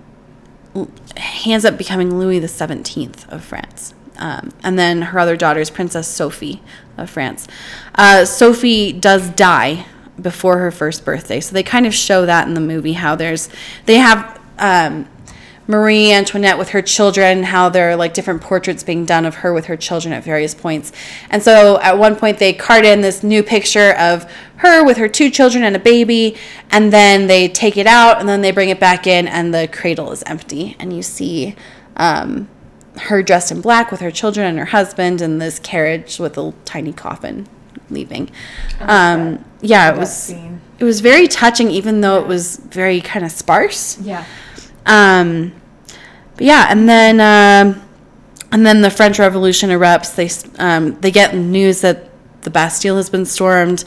[1.43, 5.71] ends up becoming Louis the Seventeenth of France, um, and then her other daughter is
[5.71, 6.61] Princess Sophie
[6.97, 7.47] of France.
[7.95, 9.87] Uh, Sophie does die
[10.21, 13.49] before her first birthday, so they kind of show that in the movie how there's
[13.87, 15.09] they have um,
[15.69, 19.53] Marie Antoinette with her children, how there are like different portraits being done of her
[19.53, 20.91] with her children at various points.
[21.29, 25.07] And so at one point they cart in this new picture of her with her
[25.07, 26.35] two children and a baby,
[26.71, 29.69] and then they take it out and then they bring it back in, and the
[29.71, 30.75] cradle is empty.
[30.79, 31.55] And you see
[31.97, 32.49] um,
[33.01, 36.51] her dressed in black with her children and her husband in this carriage with a
[36.65, 37.47] tiny coffin
[37.91, 38.31] leaving.
[38.79, 40.61] Um, yeah, it was scene.
[40.79, 43.99] it was very touching, even though it was very kind of sparse.
[44.01, 44.25] Yeah.
[44.87, 45.53] Um,
[46.39, 47.81] but yeah, and then um,
[48.53, 50.15] and then the French Revolution erupts.
[50.15, 52.09] They um, they get news that
[52.43, 53.83] the Bastille has been stormed.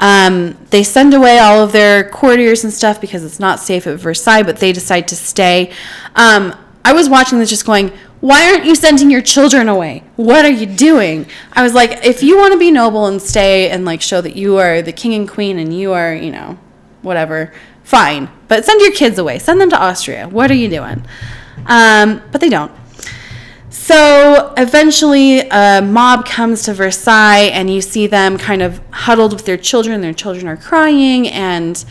[0.00, 4.00] Um, they send away all of their courtiers and stuff because it's not safe at
[4.00, 5.70] Versailles, but they decide to stay.
[6.16, 10.02] Um, I was watching this just going, why aren't you sending your children away?
[10.16, 11.28] What are you doing?
[11.52, 14.34] I was like, if you want to be noble and stay and like show that
[14.34, 16.58] you are the king and queen and you are, you know,
[17.02, 17.52] whatever,
[17.84, 18.28] fine.
[18.48, 19.38] But send your kids away.
[19.38, 20.28] Send them to Austria.
[20.28, 21.06] What are you doing?
[21.66, 22.72] Um, but they don't.
[23.70, 29.44] So eventually, a mob comes to Versailles, and you see them kind of huddled with
[29.44, 30.00] their children.
[30.00, 31.84] Their children are crying, and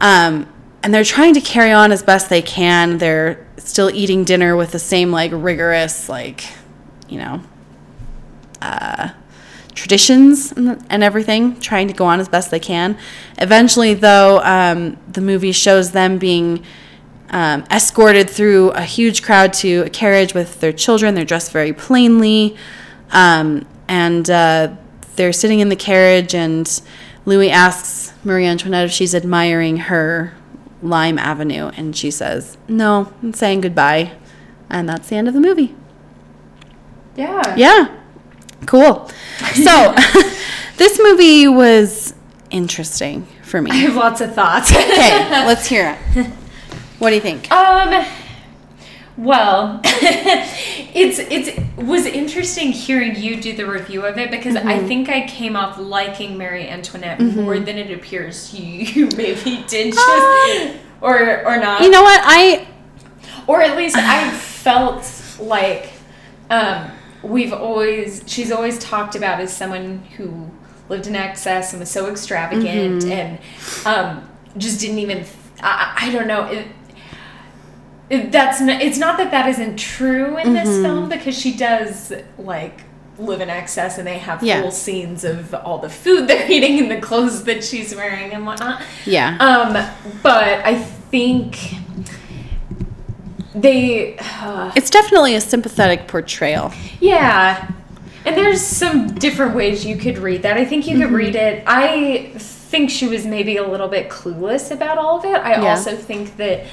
[0.00, 2.98] um, and they're trying to carry on as best they can.
[2.98, 6.44] They're still eating dinner with the same like rigorous, like
[7.08, 7.40] you know,
[8.60, 9.10] uh,
[9.74, 12.98] traditions and, everything, trying to go on as best they can.
[13.38, 16.64] Eventually, though, um, the movie shows them being
[17.30, 21.14] um, escorted through a huge crowd to a carriage with their children.
[21.14, 22.56] They're dressed very plainly,
[23.10, 24.74] um, and uh,
[25.16, 26.34] they're sitting in the carriage.
[26.34, 26.80] And
[27.24, 30.34] Louis asks Marie Antoinette if she's admiring her
[30.82, 34.12] Lime Avenue, and she says, "No, I'm saying goodbye."
[34.68, 35.74] And that's the end of the movie.
[37.14, 37.54] Yeah.
[37.56, 37.96] Yeah.
[38.66, 39.08] Cool.
[39.54, 39.94] So,
[40.76, 42.14] this movie was
[42.50, 43.70] interesting for me.
[43.70, 44.70] I have lots of thoughts.
[44.72, 46.26] Okay, let's hear it.
[46.98, 47.50] What do you think?
[47.50, 48.04] Um.
[49.18, 54.88] Well, it's it's was interesting hearing you do the review of it because I Mm-hmm.
[54.88, 59.94] think I came off liking Marie Antoinette more than it appears you, you maybe did
[59.94, 61.80] just Uh, or or not.
[61.82, 62.20] You know what?
[62.24, 62.66] I
[63.46, 65.92] or at least I felt like
[66.50, 66.90] um,
[67.22, 70.50] we've always she's always talked about as someone who
[70.90, 73.38] lived in excess and was so extravagant and
[73.86, 74.28] um,
[74.58, 75.24] just didn't even
[75.62, 76.66] I, I don't know it,
[78.08, 82.12] it, that's not, it's not that that isn't true in this film because she does
[82.38, 82.82] like
[83.18, 84.60] live in excess and they have Yeah.
[84.60, 88.44] full scenes of all the food they're eating and the clothes that she's wearing and
[88.46, 89.36] whatnot yeah.
[89.40, 89.72] um,
[90.22, 91.56] but I think
[93.54, 96.72] they, uh, It's definitely a sympathetic portrayal.
[97.00, 97.70] yeah.
[98.26, 100.56] And there's some different ways you could read that.
[100.56, 101.62] I think you could read it.
[101.64, 105.36] I think she was maybe a little bit clueless about all of it.
[105.36, 105.70] I Yeah.
[105.70, 106.66] also think that,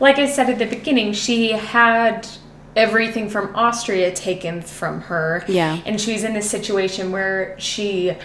[0.00, 2.26] like I said at the beginning, she had
[2.74, 5.44] everything from Austria taken from her.
[5.46, 5.80] Yeah.
[5.84, 8.16] And she's in this situation where she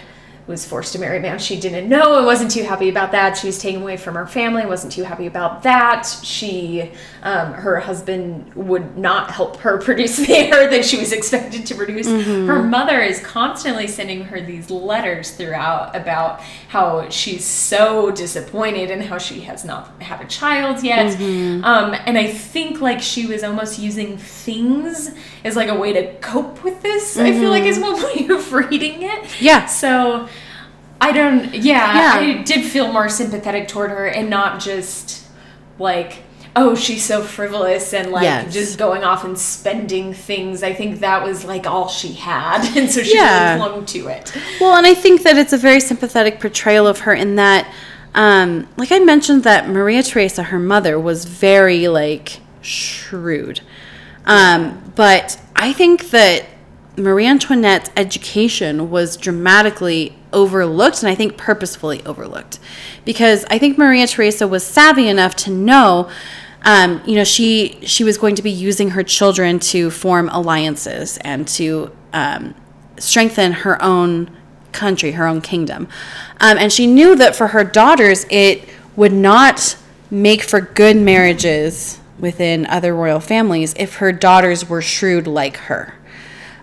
[0.46, 3.36] was forced to marry a man she didn't know and wasn't too happy about that.
[3.36, 6.06] She was taken away from her family, wasn't too happy about that.
[6.22, 11.66] She, um, her husband would not help her produce the heir that she was expected
[11.66, 12.06] to produce.
[12.46, 19.02] Her mother is constantly sending her these letters throughout about how she's so disappointed and
[19.02, 21.06] how she has not had a child yet.
[21.64, 25.10] Um, and I think like she was almost using things
[25.46, 27.16] as like a way to cope with this.
[27.18, 29.40] I feel like is one way of reading it.
[29.40, 29.66] Yeah.
[29.66, 30.28] So
[31.00, 32.38] I don't yeah, Yeah.
[32.38, 35.24] I did feel more sympathetic toward her and not just
[35.78, 36.22] like
[36.58, 38.52] oh she's so frivolous and like Yes.
[38.52, 40.62] just going off and spending things.
[40.62, 43.54] I think that was like all she had and so she Yeah.
[43.56, 44.32] really clung to it.
[44.60, 47.70] Well, and I think that it's a very sympathetic portrayal of her in that,
[48.14, 53.60] um, like I mentioned, that Maria Theresa, her mother, was very like shrewd.
[54.26, 56.46] Um, but I think that
[56.96, 62.58] Marie Antoinette's education was dramatically overlooked, and I think purposefully overlooked,
[63.04, 66.10] because I think Maria Theresa was savvy enough to know.
[66.62, 71.18] Um, you know, she she was going to be using her children to form alliances
[71.18, 72.54] and to um,
[72.98, 74.30] strengthen her own
[74.72, 75.88] country, her own kingdom.
[76.40, 79.76] Um, and she knew that for her daughters, it would not
[80.10, 85.94] make for good marriages within other royal families if her daughters were shrewd like her.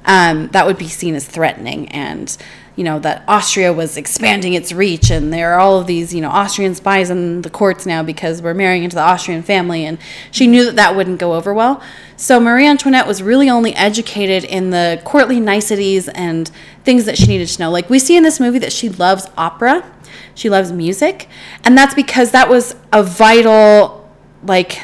[0.05, 2.35] Um, that would be seen as threatening, and
[2.75, 6.19] you know that Austria was expanding its reach, and there are all of these you
[6.19, 9.97] know Austrian spies in the courts now because we're marrying into the Austrian family, and
[10.29, 11.81] she knew that that wouldn't go over well.
[12.17, 16.51] So Marie Antoinette was really only educated in the courtly niceties and
[16.83, 17.71] things that she needed to know.
[17.71, 19.89] Like we see in this movie that she loves opera,
[20.35, 21.29] she loves music,
[21.63, 24.11] and that's because that was a vital
[24.45, 24.81] like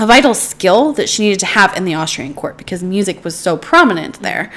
[0.00, 3.36] a vital skill that she needed to have in the Austrian court because music was
[3.36, 4.50] so prominent there.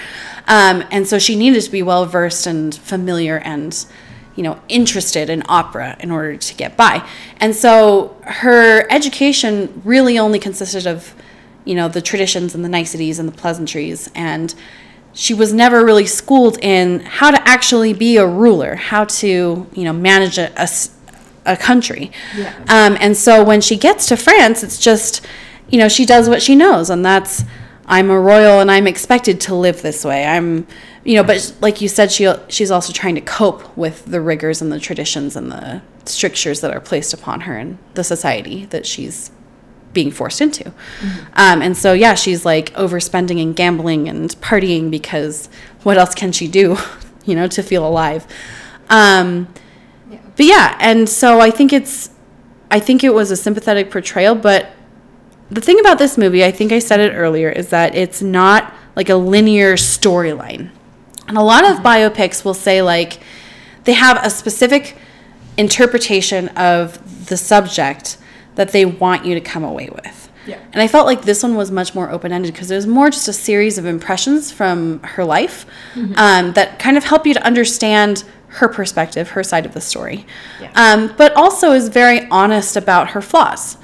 [0.47, 3.86] Um, and so she needed to be well versed and familiar and,
[4.38, 7.06] you know, interested in opera in order to get by.
[7.41, 11.13] And so her education really only consisted of,
[11.65, 14.10] you know, the traditions and the niceties and the pleasantries.
[14.15, 14.56] And
[15.12, 19.84] she was never really schooled in how to actually be a ruler, how to, you
[19.84, 20.67] know, manage a, a
[21.45, 22.12] a country.
[22.36, 22.53] Yeah.
[22.69, 25.25] Um, and so when she gets to France, it's just,
[25.69, 27.43] you know, she does what she knows, and that's
[27.86, 30.25] I'm a royal and I'm expected to live this way.
[30.25, 30.67] I'm,
[31.03, 34.62] you know, but like you said, she she's also trying to cope with the rigors
[34.62, 38.86] and the traditions and the strictures that are placed upon her in the society that
[38.86, 39.32] she's
[39.93, 40.69] being forced into.
[41.34, 45.49] Um, and so, yeah, she's like overspending and gambling and partying because
[45.84, 46.77] what else can she do,
[47.25, 48.25] you know, to feel alive?
[48.89, 49.53] Um,
[50.13, 50.30] Yeah.
[50.36, 52.10] but yeah, and so I think it's,
[52.71, 54.36] I think it was a sympathetic portrayal.
[54.36, 54.71] But
[55.49, 58.73] the thing about this movie, I think I said it earlier, is that it's not
[58.95, 60.71] like a linear storyline.
[61.28, 63.19] And a lot of biopics will say like
[63.86, 64.97] they have a specific
[65.58, 68.17] interpretation of the subject
[68.56, 70.23] that they want you to come away with.
[70.45, 70.60] Yeah.
[70.73, 73.10] And I felt like this one was much more open ended because it was more
[73.10, 75.65] just a series of impressions from her life
[76.15, 80.25] um, that kind of help you to understand her perspective, her side of the story.
[80.62, 80.71] Yeah.
[80.75, 83.77] Um, but also is very honest about her flaws.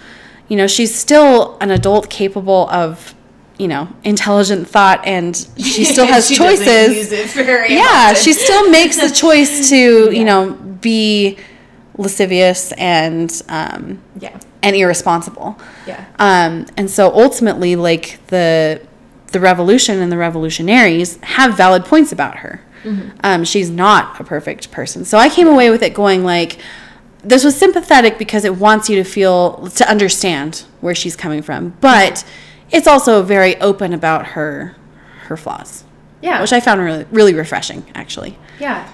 [0.47, 3.15] You know, she's still an adult capable of,
[3.57, 8.23] you know, intelligent thought and she still has She choices use it very yeah, often.
[8.23, 11.37] she still makes the choice to, you know, be
[11.97, 14.39] lascivious and um, yeah.
[14.61, 15.57] And irresponsible.
[15.87, 16.05] Yeah.
[16.19, 18.81] Um, and so ultimately, like the
[19.31, 22.61] the revolution and the revolutionaries have valid points about her.
[23.23, 25.03] Um, she's not a perfect person.
[25.05, 26.59] So I came away with it going like,
[27.23, 31.73] this was sympathetic because it wants you to feel to understand where she's coming from,
[31.81, 32.23] but
[32.71, 34.75] it's also very open about her
[35.27, 35.83] her flaws,
[36.21, 36.41] Yeah.
[36.41, 38.37] which I found really really refreshing actually.
[38.59, 38.87] yeah.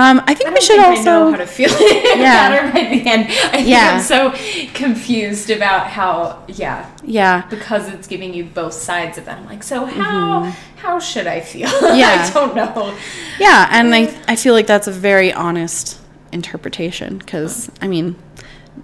[0.00, 1.10] Um, I think I we should think also.
[1.10, 2.48] I know how to feel it Yeah.
[2.48, 3.24] better by the end.
[3.28, 3.90] I think Yeah.
[3.94, 4.32] I'm so
[4.74, 9.32] confused about how, yeah, yeah, because it's giving you both sides of it.
[9.32, 11.68] I'm like, so how how should I feel?
[12.02, 12.26] Yeah.
[12.28, 12.96] I don't know.
[13.38, 15.98] yeah, and I I feel like that's a very honest
[16.32, 18.16] interpretation because I mean,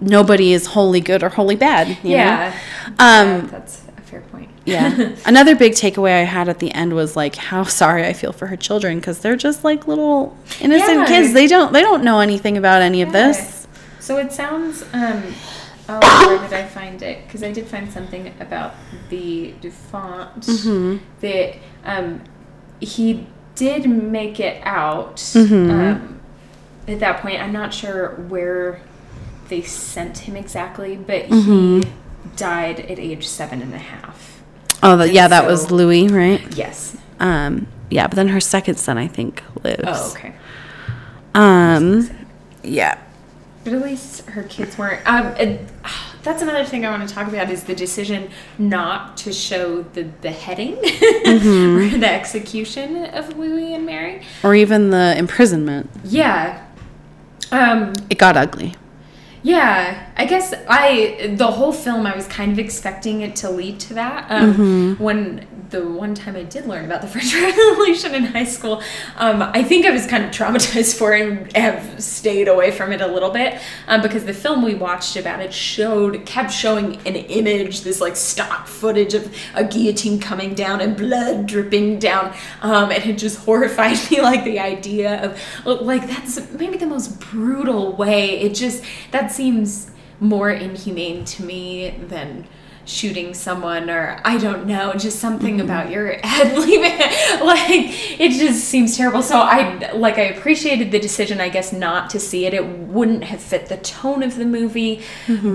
[0.01, 1.87] nobody is wholly good or wholly bad.
[2.03, 2.23] you know?
[2.23, 2.53] Yeah.
[2.99, 3.81] Um, Yeah, that's
[4.19, 4.49] fair point.
[4.65, 5.15] Yeah.
[5.25, 8.47] Another big takeaway I had at the end was like how sorry I feel for
[8.47, 11.05] her children because they're just like little innocent Yeah.
[11.07, 11.33] kids.
[11.33, 13.67] They don't they don't know anything about any of this.
[13.99, 14.83] So it sounds.
[14.93, 15.23] Um,
[15.89, 17.25] oh, where did I find it?
[17.25, 18.75] Because I did find something about
[19.09, 20.97] the Dauphin Mm-hmm.
[21.21, 22.21] that um,
[22.79, 25.17] he did make it out.
[25.17, 25.69] Mm-hmm.
[25.71, 26.19] Um,
[26.87, 28.79] at that point, I'm not sure where
[29.49, 31.81] they sent him exactly, but Mm-hmm.
[31.81, 31.87] he
[32.35, 34.41] died at age seven and a half.
[34.83, 36.41] Oh, yeah, that was Louis, right?
[36.55, 36.95] Yes.
[37.19, 39.81] Um, yeah, but then her second son I think lives.
[39.85, 40.33] Oh, okay.
[41.33, 42.09] Um,
[42.63, 42.99] yeah.
[43.63, 45.05] But at least her kids weren't.
[45.07, 49.17] Um, and, ah, that's another thing I want to talk about is the decision not
[49.17, 50.75] to show the beheading
[51.27, 51.95] Mm-hmm.
[51.95, 54.21] or the execution of Louis and Mary.
[54.43, 55.89] Or even the imprisonment.
[56.03, 56.65] Yeah.
[57.51, 58.75] Um, It got ugly.
[59.47, 63.79] Yeah, I guess I the whole film I was kind of expecting it to lead
[63.81, 64.29] to that.
[64.29, 65.03] Um, Mm-hmm.
[65.03, 68.81] When the one time I did learn about the French Revolution in high school,
[69.17, 72.91] um, I think I was kind of traumatized for it and have stayed away from
[72.91, 76.95] it a little bit um, because the film we watched about it showed kept showing
[77.05, 82.33] an image, this like stock footage of a guillotine coming down and blood dripping down,
[82.61, 84.21] um, and it just horrified me.
[84.21, 85.39] Like the idea of
[85.81, 88.39] like that's maybe the most brutal way.
[88.39, 92.47] It just that seems more inhumane to me than
[92.85, 96.97] shooting someone or I don't know, just something about your head leaving
[97.45, 99.21] like it just seems terrible.
[99.21, 102.53] So I like I appreciated the decision I guess not to see it.
[102.53, 105.03] It wouldn't have fit the tone of the movie.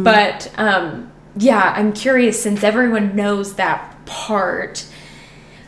[0.04, 4.86] But um yeah, I'm curious since everyone knows that part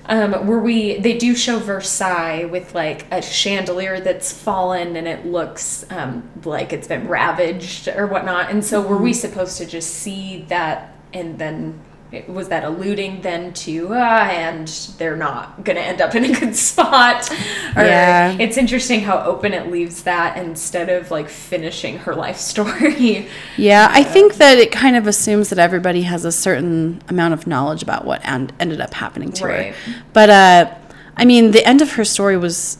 [0.06, 5.24] um, where we they do show Versailles with like a chandelier that's fallen and it
[5.26, 8.50] looks um, like it's been ravaged or whatnot.
[8.50, 9.18] And so were we Mm-hmm.
[9.18, 11.80] supposed to just see that and then
[12.28, 16.32] was that alluding then to uh, and they're not going to end up in a
[16.40, 17.30] good spot
[17.76, 18.36] or Yeah.
[18.38, 23.88] it's interesting how open it leaves that instead of like finishing her life story Yeah,
[23.90, 27.82] I think that it kind of assumes that everybody has a certain amount of knowledge
[27.82, 29.74] about what and ended up happening to Right.
[29.74, 29.94] her.
[30.12, 30.74] But uh,
[31.16, 32.78] I mean, the end of her story was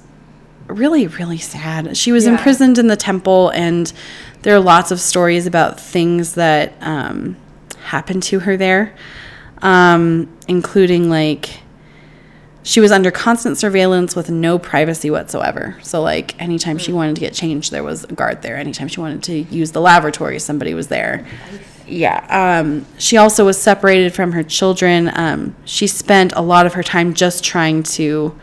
[0.67, 1.97] really, really sad.
[1.97, 2.33] She was Yeah.
[2.33, 3.93] imprisoned in the temple, and
[4.43, 7.37] there are lots of stories about things that um,
[7.85, 8.95] happened to her there,
[9.63, 11.61] um, including like
[12.63, 15.77] she was under constant surveillance with no privacy whatsoever.
[15.83, 18.57] So like anytime she wanted to get changed, there was a guard there.
[18.57, 21.27] Anytime she wanted to use the lavatory, somebody was there.
[21.87, 22.25] Yeah.
[22.31, 25.11] Um, she also was separated from her children.
[25.15, 28.35] Um, she spent a lot of her time just trying to,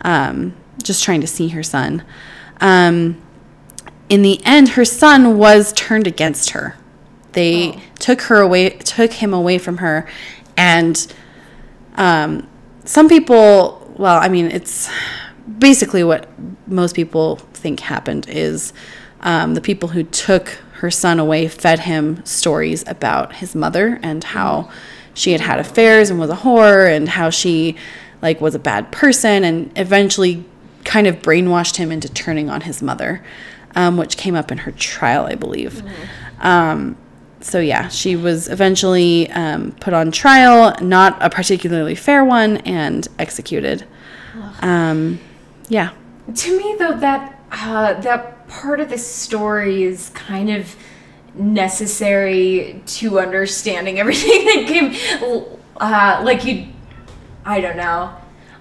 [0.00, 2.02] um, just trying to see her son.
[2.62, 3.20] Um,
[4.08, 6.74] in the end, her son was turned against her.
[7.38, 7.80] They Oh.
[8.00, 10.06] took her away, took him away from her,
[10.56, 10.94] and
[11.96, 12.48] um,
[12.84, 14.90] some people, well, I mean, it's
[15.58, 16.28] basically what
[16.66, 18.72] most people think happened is
[19.20, 20.48] um, the people who took
[20.80, 24.68] her son away fed him stories about his mother and how
[25.14, 27.74] she had had affairs and was a whore and how she
[28.22, 30.44] like was a bad person and eventually
[30.84, 33.20] kind of brainwashed him into turning on his mother
[33.74, 35.82] um, which came up in her trial i believe.
[36.40, 36.96] Um,
[37.48, 43.08] so yeah, she was eventually um, put on trial, not a particularly fair one, and
[43.18, 43.86] executed.
[44.60, 45.18] Um,
[45.68, 45.92] yeah,
[46.34, 50.76] to me though that uh, that part of the story is kind of
[51.34, 56.66] necessary to understanding everything that came uh, like you
[57.44, 58.14] i don't know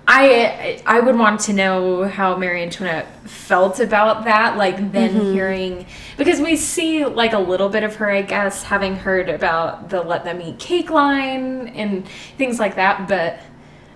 [0.10, 5.86] I I would want to know how Marie Antoinette felt about that, like then hearing
[6.18, 10.02] because we see like a little bit of her, I guess, having heard about the
[10.02, 13.40] let them eat cake line and things like that, but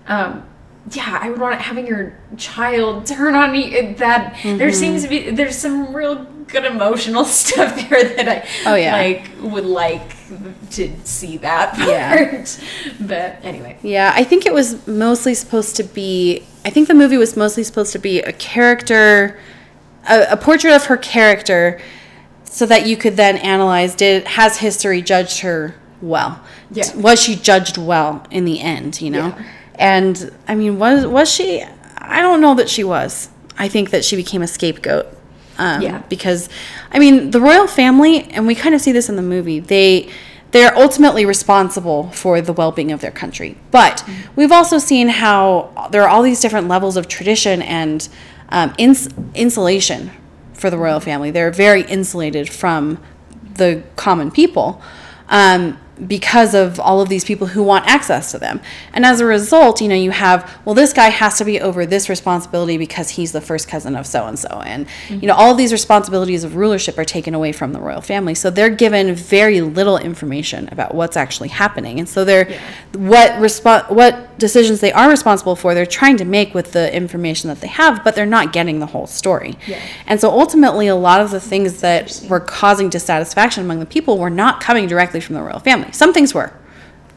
[0.06, 0.44] um
[0.90, 5.30] yeah, I would want having your child turn on you that there seems to be
[5.30, 8.92] there's some real good emotional stuff there that I Oh, yeah.
[8.92, 10.16] like would like
[10.70, 11.88] to see that part.
[11.88, 12.44] Yeah.
[13.00, 13.78] But anyway.
[13.82, 14.12] yeah.
[14.14, 16.44] I think it was mostly supposed to be.
[16.64, 19.38] I think the movie was mostly supposed to be a character,
[20.08, 21.80] a, a portrait of her character,
[22.44, 26.42] so that you could then analyze: Did has history judged her well?
[26.70, 26.94] Yeah.
[26.96, 29.00] Was she judged well in the end?
[29.00, 29.26] You know.
[29.28, 29.44] Yeah.
[29.74, 31.64] And I mean, was was she?
[31.96, 33.28] I don't know that she was.
[33.58, 35.06] I think that she became a scapegoat.
[35.58, 36.02] Um, Yeah.
[36.08, 36.48] Because,
[36.90, 39.60] I mean, the royal family, and we kind of see this in the movie.
[39.60, 40.08] They
[40.52, 43.56] they're ultimately responsible for the well-being of their country.
[43.70, 44.04] But
[44.36, 48.06] we've also seen how there are all these different levels of tradition and
[48.50, 50.10] um, ins- insulation
[50.52, 51.30] for the royal family.
[51.30, 52.98] They're very insulated from
[53.54, 54.82] the common people
[55.30, 58.60] um, because of all of these people who want access to them.
[58.92, 61.84] And as a result, you know, you have, well, this guy has to be over
[61.84, 64.62] this responsibility because he's the first cousin of so and so.
[64.64, 68.00] And, you know, all of these responsibilities of rulership are taken away from the royal
[68.00, 68.34] family.
[68.34, 71.98] So they're given very little information about what's actually happening.
[71.98, 72.46] And so they're,
[72.94, 77.48] what, respo- what decisions they are responsible for, they're trying to make with the information
[77.48, 79.58] that they have, but they're not getting the whole story.
[79.66, 79.80] Yeah.
[80.06, 84.18] And so ultimately, a lot of the things that were causing dissatisfaction among the people
[84.18, 85.81] were not coming directly from the royal family.
[85.90, 86.52] Some things were.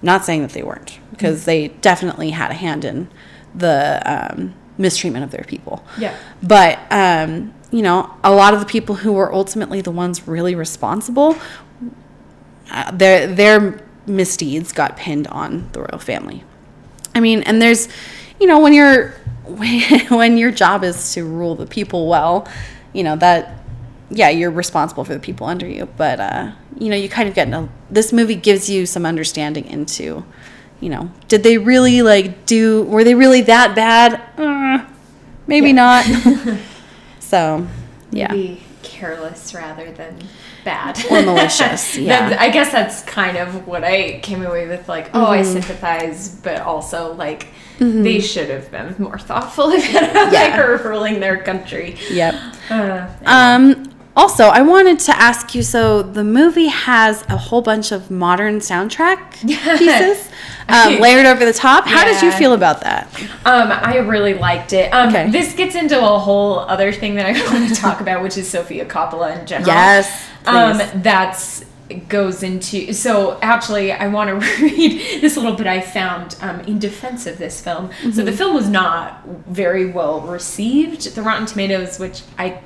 [0.02, 3.08] Not saying that they weren't, because they definitely had a hand in
[3.56, 5.84] the um, mistreatment of their people.
[5.98, 6.16] Yeah.
[6.44, 10.54] But, um, you know, a lot of the people who were ultimately the ones really
[10.54, 11.38] responsible,
[12.70, 16.44] uh, their, their misdeeds got pinned on the royal family.
[17.16, 17.88] I mean, and there's,
[18.40, 19.14] you know, when you're
[19.46, 22.48] when your job is to rule the people well,
[22.94, 23.55] you know that,
[24.10, 25.88] yeah, you're responsible for the people under you.
[25.98, 29.66] But uh, you know, you kind of get a, this movie gives you some understanding
[29.66, 30.26] into,
[30.80, 32.84] you know, did they really like do?
[32.84, 34.22] Were they really that bad?
[34.38, 34.86] Uh,
[35.48, 35.74] maybe Yeah.
[35.74, 36.06] not.
[37.20, 37.68] so,
[38.12, 38.32] yeah.
[38.32, 40.18] Maybe careless rather than
[40.64, 42.30] bad Or malicious, yeah.
[42.30, 44.88] That- I guess that's kind of what I came away with.
[44.88, 45.52] Like, oh, I Mm-hmm.
[45.54, 47.48] sympathize, but also like
[47.78, 49.82] they should have been more thoughtful about
[50.32, 50.58] Yeah.
[50.66, 51.98] like ruling their country.
[52.10, 52.36] Yep.
[52.70, 53.85] Uh, Um,
[54.16, 58.60] also, I wanted to ask you so the movie has a whole bunch of modern
[58.60, 60.32] soundtrack pieces
[60.70, 61.86] um, layered over the top.
[61.86, 63.08] How did you feel about that?
[63.46, 64.94] Um, I really liked it.
[64.94, 65.30] Um, Okay.
[65.30, 68.50] This gets into a whole other thing that I want to talk about, which is
[68.50, 69.68] Sofia Coppola in general.
[69.68, 71.66] Yes, Um, that's
[72.10, 76.80] goes into so actually i want to read this little bit i found um, in
[76.80, 82.00] defense of this film so the film was not very well received the rotten tomatoes
[82.00, 82.60] which i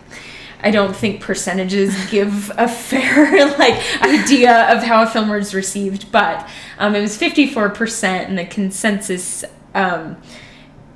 [0.62, 6.12] i don't think percentages give a fair like idea of how a film was received
[6.12, 6.48] but
[6.78, 9.44] um, it was 54% and the consensus
[9.76, 10.18] um,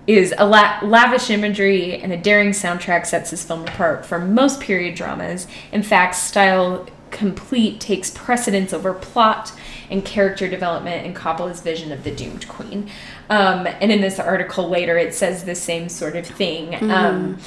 [0.07, 4.59] is a la- lavish imagery and a daring soundtrack sets this film apart from most
[4.59, 5.47] period dramas.
[5.71, 9.53] In fact, style complete takes precedence over plot
[9.89, 12.89] and character development in Coppola's vision of the doomed queen.
[13.29, 16.75] Um, and in this article later, it says the same sort of thing.
[16.91, 17.37] Um,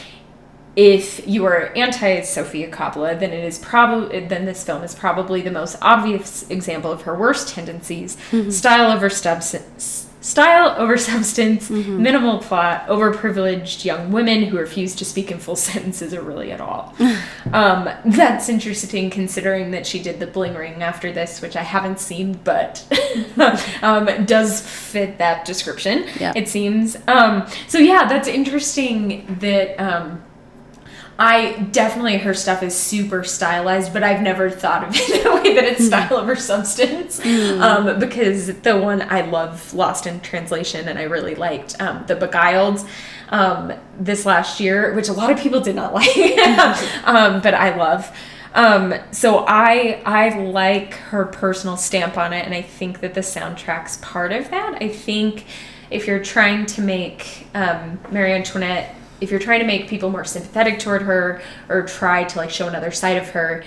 [0.77, 5.41] if you are anti Sofia Coppola, then it is probably then this film is probably
[5.41, 8.16] the most obvious example of her worst tendencies:
[8.51, 10.07] style over substance.
[10.27, 16.12] Style over substance, minimal plot, overprivileged young women who refuse to speak in full sentences
[16.12, 16.93] or really at all.
[17.53, 22.01] um, that's interesting considering that she did the Bling Ring after this, which I haven't
[22.01, 22.85] seen, but
[23.83, 26.07] um, does fit that description.
[26.18, 26.33] Yeah.
[26.35, 26.97] It seems.
[27.07, 29.81] Um, so yeah, that's interesting that.
[31.19, 35.35] I definitely her stuff is super stylized, but I've never thought of it in a
[35.35, 37.25] way that it's style over substance.
[37.25, 42.17] Um, because the one I love, Lost in Translation, and I really liked um, the
[42.17, 42.87] Beguiled
[43.31, 46.17] um, this last year, which a lot of people did not like,
[47.05, 48.14] um, but I love.
[48.55, 53.21] Um, so I I like her personal stamp on it, and I think that the
[53.21, 54.79] soundtrack's part of that.
[54.83, 55.45] I think
[55.91, 60.25] if you're trying to make um, Marie Antoinette if you're trying to make people more
[60.25, 63.64] sympathetic toward her or try to like show another side of her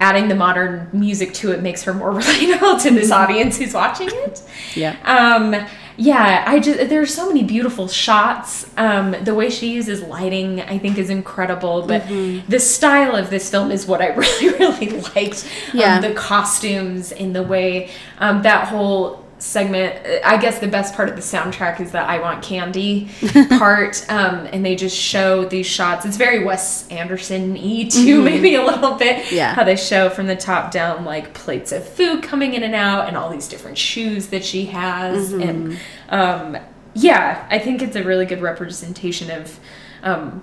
[0.00, 4.08] adding the modern music to it makes her more relatable to this audience who's watching
[4.10, 4.42] it.
[4.74, 4.96] Yeah.
[5.04, 5.54] um
[5.98, 8.66] yeah i just there's so many beautiful shots.
[8.78, 13.50] Um the way she uses lighting i think is incredible but the style of this
[13.50, 15.46] film is what i really really liked.
[15.74, 15.96] Yeah.
[15.96, 21.08] um, the costumes and the way um that whole segment i guess the best part
[21.08, 23.08] of the soundtrack is the i want candy
[23.58, 28.64] part um and they just show these shots it's very wes anderson-y too maybe a
[28.64, 29.54] little bit Yeah.
[29.54, 33.08] how they show from the top down like plates of food coming in and out
[33.08, 35.76] and all these different shoes that she has and
[36.10, 36.56] um
[36.94, 39.58] yeah i think it's a really good representation of
[40.04, 40.42] um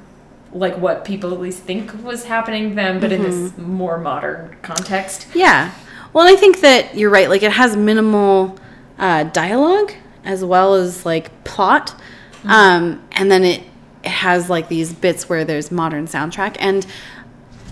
[0.51, 4.57] like what people at least think was happening to them but in this more modern
[4.61, 5.71] context Yeah.
[6.11, 7.29] Well, I think that you're right.
[7.29, 8.57] Like, it has minimal
[8.99, 9.93] uh, dialogue
[10.25, 11.95] as well as like plot,
[12.43, 13.63] um, and then it
[14.03, 16.55] it has like these bits where there's modern soundtrack.
[16.59, 16.85] And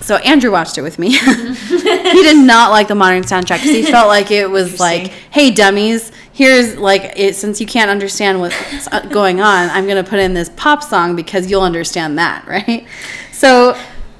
[0.01, 1.11] so Andrew watched it with me.
[1.17, 5.51] he did not like the modern soundtrack because he felt like it was like, "Hey,
[5.51, 10.19] dummies, here's like it, since you can't understand what's uh, going on, I'm gonna put
[10.19, 12.85] in this pop song because you'll understand that, right?"
[13.31, 13.77] So,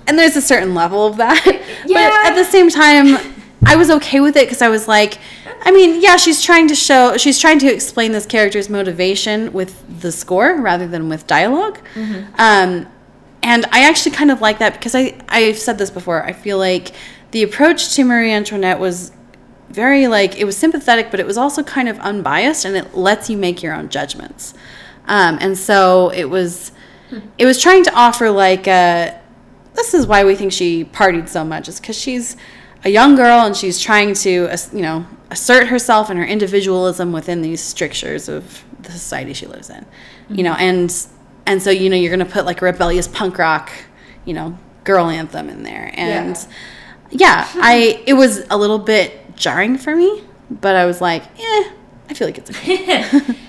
[0.07, 1.43] and there's a certain level of that,
[1.85, 2.09] Yeah.
[2.09, 3.17] but at the same time,
[3.65, 5.17] I was okay with it because I was like,
[5.61, 10.01] I mean, yeah, she's trying to show, she's trying to explain this character's motivation with
[10.01, 11.77] the score rather than with dialog
[12.37, 12.87] Um,
[13.43, 16.23] and I actually kind of like that because I, I've said this before.
[16.23, 16.93] I feel like
[17.31, 19.11] the approach to Marie Antoinette was
[19.69, 23.29] very like, it was sympathetic, but it was also kind of unbiased and it lets
[23.29, 24.53] you make your own judgments.
[25.07, 26.71] Um, and so it was,
[27.37, 29.19] it was trying to offer like a,
[29.73, 32.35] this is why we think she partied so much is because she's
[32.83, 37.41] a young girl and she's trying to you know assert herself and her individualism within
[37.41, 39.85] these strictures of the society she lives in
[40.29, 41.07] you know and
[41.45, 43.71] and so you know you're gonna put like a rebellious punk rock
[44.25, 46.47] you know girl anthem in there and
[47.09, 51.71] yeah, i it was a little bit jarring for me but i was like eh
[52.09, 53.11] i feel like it's okay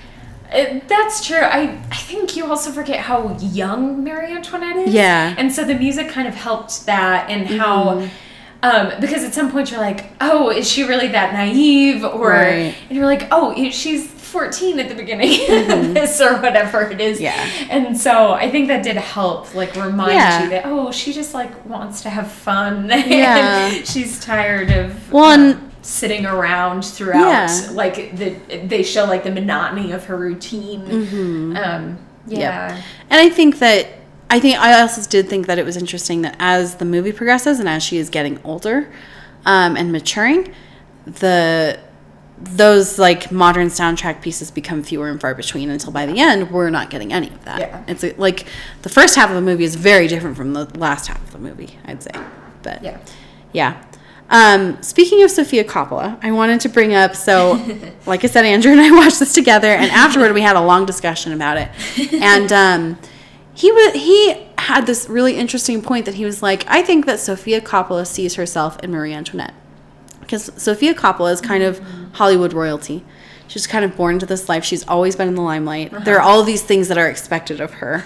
[0.51, 1.37] Uh, That's true.
[1.37, 4.95] I, I think you also forget how young Marie Antoinette is.
[4.95, 5.35] Yeah.
[5.37, 8.09] And so the music kind of helped that and how
[8.63, 12.05] um, because at some point you're like, oh, is she really that naive?
[12.05, 12.75] Or Right.
[12.89, 15.41] and you're like, oh, she's 14 at the beginning
[15.71, 17.21] of this or whatever it is.
[17.21, 17.35] Yeah.
[17.71, 20.43] And so I think that did help like remind Yeah.
[20.45, 22.89] you that oh, she just like wants to have fun.
[23.07, 23.69] Yeah.
[23.69, 27.69] and she's tired of Well, and- um, sitting around throughout Yeah.
[27.73, 28.31] like the
[28.67, 31.97] they show like the monotony of her routine um
[32.27, 32.85] yeah Yep.
[33.11, 33.87] And I think that
[34.31, 37.61] I think I also did think that it was interesting that as the movie progresses
[37.61, 38.93] and as she is getting older
[39.47, 40.55] um, and maturing,
[41.07, 41.81] the
[42.41, 46.71] those like modern soundtrack pieces become fewer and far between until by the end we're
[46.71, 47.59] not getting any of that.
[47.59, 47.85] Yeah.
[47.89, 48.47] It's like
[48.83, 51.39] the first half of the movie is very different from the last half of the
[51.39, 52.13] movie, I'd say.
[52.63, 52.99] But yeah
[53.53, 53.83] yeah.
[54.31, 57.17] Um, speaking of Sofia Coppola, I wanted to bring up.
[57.17, 57.55] So,
[58.07, 60.87] like I said, Andrew and I watched this together, and afterward we had a long
[60.87, 61.69] discussion about it.
[62.21, 62.99] And um,
[63.59, 67.19] he was he had this really interesting point that he was like, I think that
[67.19, 69.53] Sofia Coppola sees herself in Marie Antoinette
[70.21, 71.81] because Sofia Coppola is kind of
[72.13, 73.05] Hollywood royalty.
[73.49, 74.65] She's kind of born into this life.
[74.65, 76.05] She's always been in the limelight.
[76.05, 78.05] There are all these things that are expected of her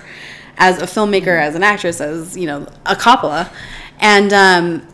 [0.56, 3.52] as a filmmaker, as an actress, as you know, a Coppola,
[4.00, 4.88] and um,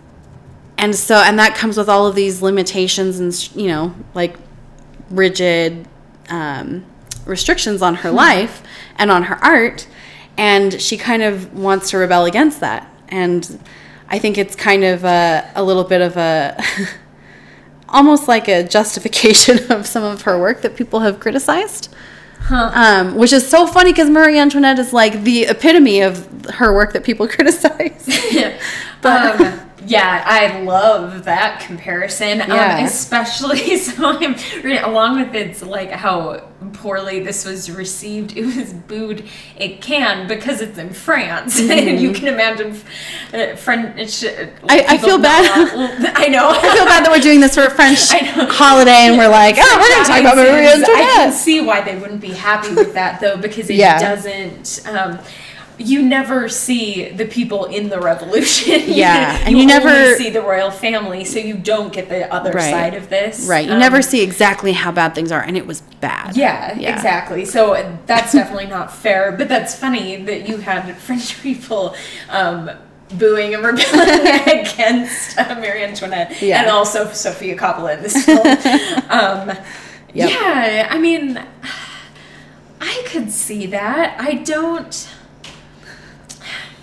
[0.77, 4.35] and so and that comes with all of these limitations and you know like
[5.11, 5.87] rigid
[6.31, 6.85] um,
[7.27, 8.61] restrictions on her life
[8.97, 9.87] and on her art
[10.39, 13.61] and she kind of wants to rebel against that and
[14.09, 16.59] i think it's kind of a, a little bit of a
[17.91, 21.95] almost like a justification of some of her work that people have criticized
[22.51, 26.93] um, which is so funny because Marie Antoinette is like the epitome of her work
[26.93, 28.07] that people criticize.
[28.33, 28.59] Yeah.
[29.03, 32.39] But um, yeah, I love that comparison.
[32.39, 32.79] Yeah.
[32.79, 34.35] Um, especially so I'm
[34.85, 38.37] along with it's like how poorly this was received.
[38.37, 39.25] It was booed.
[39.57, 42.73] It can because it's in France, and you can imagine
[43.33, 44.25] uh, French.
[44.25, 44.29] Uh,
[44.59, 44.67] Mm-hmm.
[44.71, 45.43] I- I feel bad.
[45.75, 46.49] not- I know.
[46.51, 47.99] I feel bad that we're doing this for a French
[48.53, 51.81] holiday and we're like, oh, we're going to talk about Marie I can see why
[51.81, 53.99] they wouldn't be happy with that though, because it Yeah.
[53.99, 54.87] doesn't.
[54.89, 55.19] Um,
[55.79, 58.83] you never see the people in the revolution.
[58.87, 62.51] Yeah, and you, you never- see the royal family, so you don't get the other
[62.51, 62.71] Right.
[62.71, 63.47] side of this.
[63.49, 63.67] Right.
[63.67, 66.37] You Um, never see exactly how bad things are, and it was bad.
[66.37, 66.95] Yeah, Yeah.
[66.97, 67.45] exactly.
[67.45, 69.33] So uh, that's definitely not fair.
[69.33, 71.95] But that's funny that you had French people
[72.29, 72.71] um,
[73.17, 74.27] booing and rebelling
[74.61, 76.61] against uh, Marie Antoinette Yeah.
[76.63, 78.47] and also Sofia Coppola in this film.
[79.11, 79.57] um,
[80.15, 80.31] Yep.
[80.31, 81.39] Yeah, I mean,
[82.81, 84.17] I could see that.
[84.21, 85.09] I don't.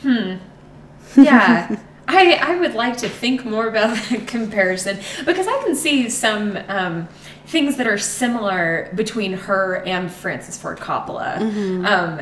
[0.05, 1.21] Hmm.
[1.21, 1.79] Yeah.
[2.07, 6.57] I, I would like to think more about that comparison because I can see some
[6.67, 7.07] um,
[7.47, 11.37] things that are similar between her and Francis Ford Coppola.
[11.83, 12.21] Um,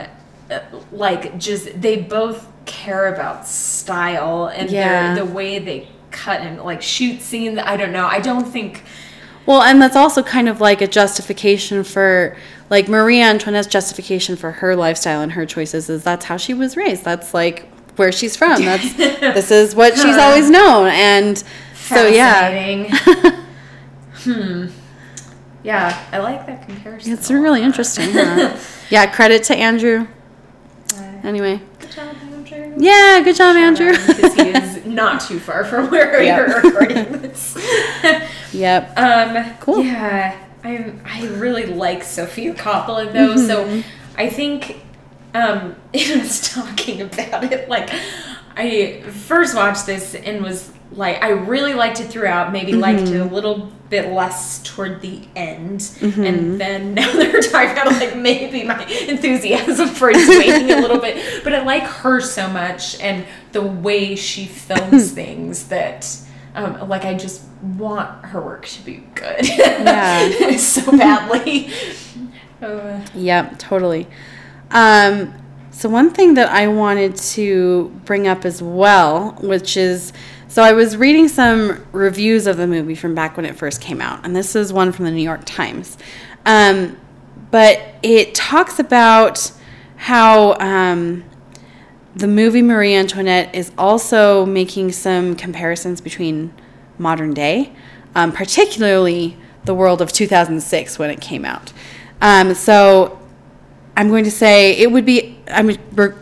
[0.49, 0.59] uh,
[0.91, 5.15] like, just they both care about style and Yeah.
[5.15, 7.59] the way they cut and like shoot scenes.
[7.59, 8.05] I don't know.
[8.05, 8.83] I don't think.
[9.45, 12.37] Well, and that's also kind of like a justification for,
[12.69, 16.77] like, Marie Antoinette's justification for her lifestyle and her choices is that's how she was
[16.77, 17.03] raised.
[17.03, 18.61] That's like where she's from.
[18.65, 20.87] That's this is what she's always known.
[20.87, 21.37] And
[21.75, 22.89] so yeah,
[24.23, 24.67] hmm.
[25.63, 27.13] Yeah, I like that comparison.
[27.13, 28.09] it's really interesting.
[28.11, 28.57] Huh?
[28.89, 30.07] yeah, credit to Andrew.
[31.23, 32.73] Anyway, Good job, Andrew.
[32.79, 33.91] yeah, good job, Andrew.
[33.91, 36.37] Because he is not too far from where Yep.
[36.47, 37.57] you're recording this.
[38.53, 38.91] yep.
[38.99, 39.83] um, Cool.
[39.85, 43.47] Yeah, I I really like Sofia Coppola though, Mm-hmm.
[43.47, 43.83] so
[44.17, 44.81] I think
[45.33, 47.89] um, I was talking about it like
[48.55, 52.51] I first watched this and was like I really liked it throughout.
[52.51, 53.29] Maybe liked it Mm-hmm.
[53.29, 58.63] a little bit less toward the end, and then now they're talking about like maybe
[58.63, 61.17] my enthusiasm for it is waning a little bit.
[61.43, 66.07] But I like her so much and the way she films things that.
[66.55, 70.55] Um, like I just want her work to be good, Yeah.
[70.57, 71.71] so badly.
[72.61, 74.05] Uh, Yep, totally.
[74.73, 75.33] Um,
[75.71, 80.11] so one thing that I wanted to bring up as well, which is,
[80.47, 84.01] so I was reading some reviews of the movie from back when it first came
[84.01, 85.97] out, and this is one from the New York Times.
[86.45, 86.99] Um,
[87.49, 89.51] but it talks about
[89.95, 91.23] how um,
[92.15, 96.53] the movie Marie Antoinette is also making some comparisons between
[96.97, 97.73] modern day,
[98.15, 101.73] um, particularly the world of 2006 when it came out.
[102.21, 103.19] Um, so
[103.95, 105.37] I'm going to say it would be.
[105.47, 105.69] I'm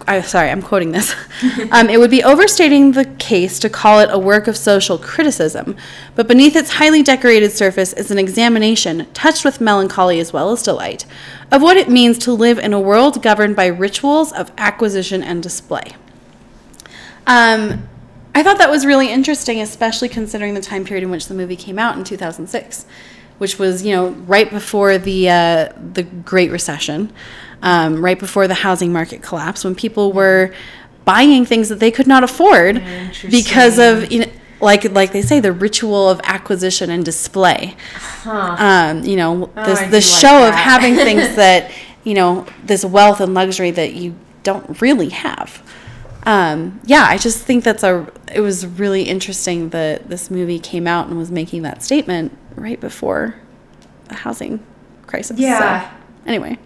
[0.08, 0.50] I'm sorry.
[0.50, 1.16] I'm quoting this.
[1.72, 5.78] um, it would be overstating the case to call it a work of social criticism,
[6.16, 10.64] but beneath its highly decorated surface is an examination, touched with melancholy as well as
[10.64, 11.06] delight,
[11.50, 15.42] of what it means to live in a world governed by rituals of acquisition and
[15.42, 15.94] display.
[17.26, 17.88] Um,
[18.36, 21.56] I thought that was really interesting, especially considering the time period in which the movie
[21.56, 22.86] came out in 2006,
[23.38, 27.14] which was you know right before the uh, the Great Recession,
[27.62, 30.54] um, right before the housing market collapse, when people were
[31.06, 32.82] buying things that they could not afford
[33.30, 37.76] because of you know, like like they say the ritual of acquisition and display.
[38.26, 41.72] Um, you know this I the do like show of having things that
[42.04, 45.62] you know this wealth and luxury that you don't really have
[46.24, 48.08] um, yeah, I just think that's a.
[48.34, 52.80] It was really interesting that this movie came out and was making that statement right
[52.80, 53.36] before
[54.08, 54.64] the housing
[55.08, 55.38] crisis.
[55.38, 55.92] So, Yeah.
[56.28, 56.60] anyway,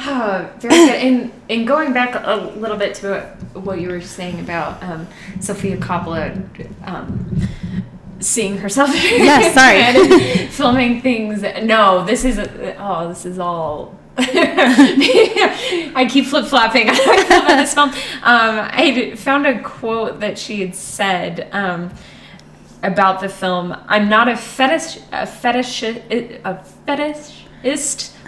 [0.00, 0.94] Ah, very good.
[0.94, 3.20] And and going back a little bit to
[3.54, 5.08] what you were saying about um,
[5.40, 6.36] Sofia Coppola
[6.84, 7.48] um,
[8.20, 9.82] seeing herself Yes, sorry.
[10.42, 11.42] and filming things.
[11.64, 12.38] No, this is
[12.78, 13.98] oh, this is all.
[14.18, 17.90] I keep flip flopping on this film.
[17.90, 21.48] Um, I found a quote that she had said.
[21.52, 21.90] Um,
[22.80, 23.76] about the film.
[23.88, 26.64] I'm not a fetish a fetish a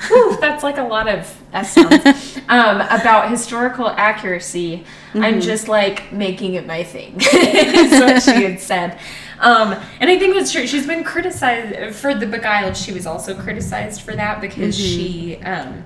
[0.08, 2.38] Whew, that's like a lot of S sounds.
[2.48, 4.84] um, about historical accuracy.
[5.14, 7.16] I'm just like making it my thing.
[7.20, 8.98] is what she had said.
[9.40, 10.66] Um, and I think that's true.
[10.66, 12.76] She's been criticized for The Beguiled.
[12.76, 15.84] She was also criticized for that because she, um,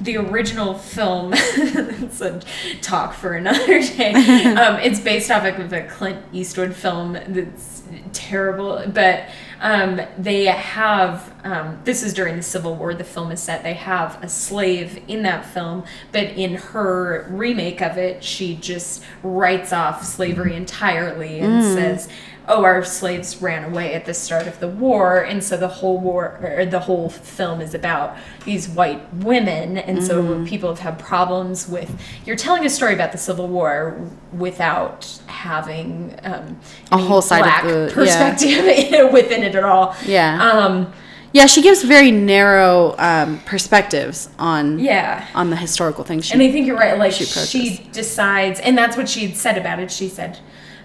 [0.00, 2.40] the original film, it's a
[2.80, 4.12] talk for another day.
[4.54, 9.24] Um, it's based off of a Clint Eastwood film that's terrible, but
[9.60, 12.94] um, they have um, this is during the Civil War.
[12.94, 13.62] The film is set.
[13.62, 19.02] They have a slave in that film, but in her remake of it, she just
[19.22, 22.08] writes off slavery entirely and says
[22.50, 25.98] oh, our slaves ran away at the start of the war, and so the whole
[25.98, 30.98] war or the whole film is about these white women, and so people have had
[30.98, 31.90] problems with.
[32.26, 33.98] You're telling a story about the Civil War
[34.32, 36.58] without having um,
[36.92, 37.94] A whole side of black the- yeah.
[37.94, 39.94] perspective within it at all.
[40.04, 40.42] Yeah.
[40.42, 40.92] Um,
[41.32, 45.28] Yeah, she gives very narrow um, perspectives on yeah.
[45.34, 46.26] on the historical things.
[46.26, 46.98] She, And I think you're right.
[46.98, 49.92] Like she she, decides, and that's what she had said about it.
[49.92, 50.40] She said,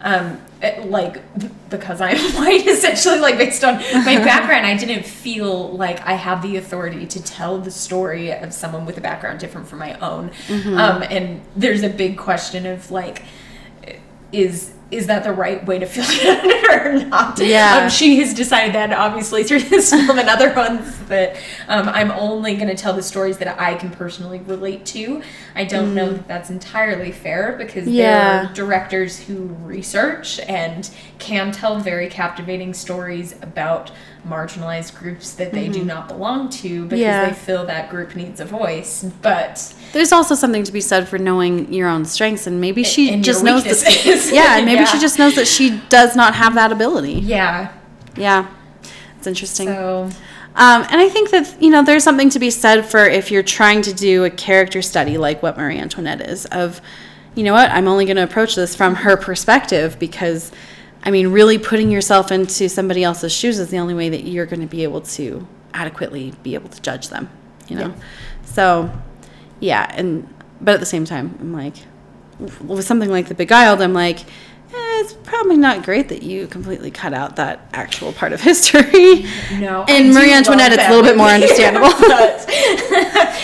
[0.05, 1.21] um, it- like
[1.69, 3.75] because I'm white, essentially, like based on
[4.05, 8.53] my background, I didn't feel like I have the authority to tell the story of
[8.53, 10.29] someone with a background different from my own.
[10.47, 10.77] Mm-hmm.
[10.77, 13.23] Um, and there's a big question of like,
[14.31, 16.71] is is that the right way to feel it
[17.03, 17.39] or not?
[17.39, 17.79] Yeah.
[17.83, 22.11] Um, she has decided that obviously through this film and other ones that um, I'm
[22.11, 25.21] only going to tell the stories that I can personally relate to.
[25.55, 27.93] I don't know that that's entirely fair because Mm.
[27.93, 28.41] Yeah.
[28.41, 33.91] there are directors who research and can tell very captivating stories about
[34.27, 37.01] marginalized groups that they do not belong to because Mm-hmm.
[37.01, 37.29] Yeah.
[37.29, 39.03] they feel that group needs a voice.
[39.21, 43.13] But There's also something to be said for knowing your own strengths, and maybe she
[43.13, 44.29] and just knows that.
[44.29, 44.85] Yeah, maybe Yeah.
[44.87, 47.13] she just knows that she does not have that ability.
[47.13, 47.71] yeah,
[48.17, 48.47] Yeah,
[49.17, 49.67] it's interesting.
[49.69, 50.09] so
[50.53, 53.41] Um, and I think that you know there's something to be said for if you're
[53.41, 56.81] trying to do a character study like what Marie Antoinette is of,
[57.33, 60.51] you know what, I'm only going to approach this from her perspective because,
[61.03, 64.45] I mean, really putting yourself into somebody else's shoes is the only way that you're
[64.45, 67.29] going to be able to adequately be able to judge them.
[67.69, 67.93] You know,
[68.43, 68.91] so
[69.66, 70.28] yeah, and
[70.61, 71.76] but at the same time, I'm like,
[72.39, 74.20] with something like The Beguiled, I'm like.
[74.74, 79.26] Eh, it's probably not great that you completely cut out that actual part of history.
[79.59, 79.86] no.
[79.88, 81.88] In I Marie Antoinette, it's a little bit more understandable.
[81.99, 82.45] but,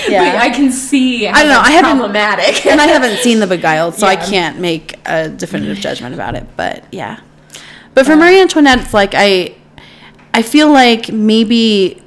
[0.09, 0.31] Yeah.
[0.33, 1.27] but I can see.
[1.27, 2.65] I don't know, I haven't- problematic.
[2.65, 6.45] and I haven't seen The Beguiled, so I can't make a definitive judgment about it.
[6.57, 7.19] But yeah,
[7.93, 9.55] but for Marie Antoinette, it's like I,
[10.33, 12.01] I feel like maybe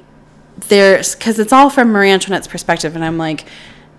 [0.67, 3.45] there's because it's all from Marie Antoinette's perspective, and I'm like,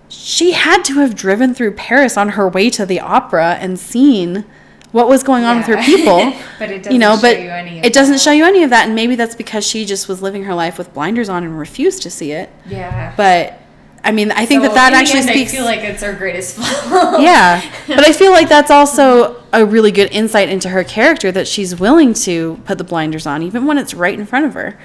[0.09, 4.45] she had to have driven through Paris on her way to the opera and seen
[4.91, 6.33] what was going on with her people.
[6.59, 8.21] But it you know, doesn't but show you any of it doesn't that.
[8.21, 10.77] show you any of that, and maybe that's because she just was living her life
[10.77, 12.49] with blinders on and refused to see it.
[12.65, 13.13] yeah.
[13.15, 13.59] But
[14.03, 15.51] I mean, I think So that that actually end, speaks.
[15.51, 17.17] I feel like it's our greatest flaw.
[17.19, 21.47] yeah, but I feel like that's also a really good insight into her character that
[21.47, 24.79] she's willing to put the blinders on, even when it's right in front of her,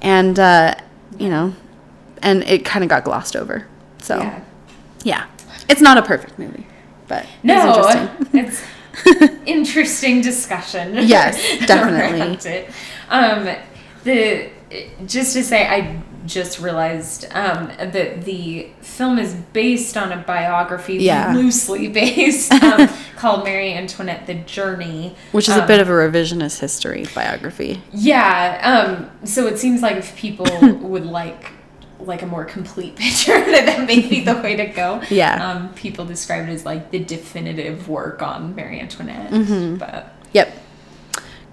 [0.00, 0.76] and uh,
[1.18, 1.54] you know,
[2.22, 3.66] and it kind of got glossed over.
[4.00, 4.40] So Yeah.
[5.04, 5.26] Yeah,
[5.68, 6.66] it's not a perfect movie,
[7.06, 7.94] but No, it's
[8.32, 8.40] interesting.
[9.04, 10.94] it's interesting discussion.
[11.06, 11.36] Yes,
[11.66, 12.50] definitely.
[12.50, 12.70] it.
[13.08, 13.48] Um,
[14.04, 14.50] the
[15.06, 20.96] just to say, I just realized um, that the film is based on a biography,
[20.96, 21.32] Yeah.
[21.32, 22.86] loosely based, um,
[23.16, 27.80] called Marie Antoinette: The Journey, Which is a Um, bit of a revisionist history biography.
[27.92, 29.06] Yeah.
[29.20, 30.46] Um, so it seems like if people
[30.80, 31.52] would like
[32.00, 35.02] like a more complete picture, that that may be the way to go.
[35.10, 35.50] Yeah.
[35.50, 39.30] Um, people describe it as like the definitive work on Marie Antoinette.
[39.30, 39.76] Mm-hmm.
[39.76, 40.52] But Yep.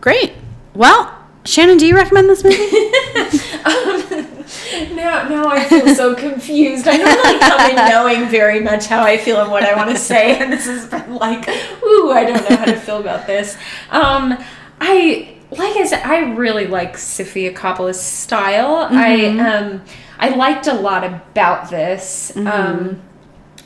[0.02, 0.34] Great.
[0.74, 2.58] Well, Shannon, do you recommend this movie?
[4.96, 6.88] now, now I feel so confused.
[6.88, 9.98] I normally come in knowing very much how I feel and what I want to
[9.98, 11.48] say, and this has been like,
[11.84, 13.58] ooh, I don't know how to feel about this.
[13.90, 14.38] Um,
[14.82, 18.88] I like I said, I really like Sofia Coppola's style.
[18.90, 19.84] I um,
[20.18, 22.36] I liked a lot about this.
[22.38, 23.02] Um,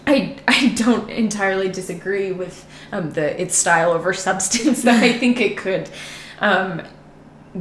[0.08, 4.84] I I don't entirely disagree with um, the its style over substance.
[4.84, 5.89] That I think it could
[6.39, 6.82] um,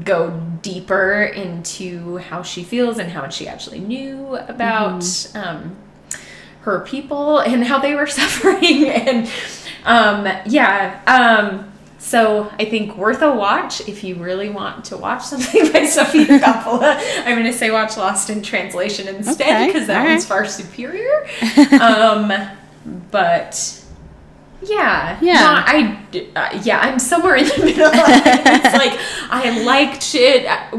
[0.05, 5.77] go deeper into how she feels and how much she actually knew about um,
[6.61, 8.87] her people and how they were suffering.
[8.87, 9.31] And
[9.85, 11.73] um, yeah, um,
[12.09, 16.25] so I think worth a watch if you really want to watch something by Sofia
[16.39, 16.99] Coppola.
[17.27, 20.29] I'm going to say watch Lost in Translation instead Okay, because that all one's right.
[20.29, 21.29] far superior.
[21.83, 22.33] um,
[23.11, 23.85] but
[24.63, 25.19] Yeah.
[25.21, 25.35] Yeah.
[25.35, 25.99] Not, I,
[26.35, 27.91] uh, yeah, I'm somewhere in the middle.
[27.93, 28.99] it's like
[29.31, 30.79] I liked it uh,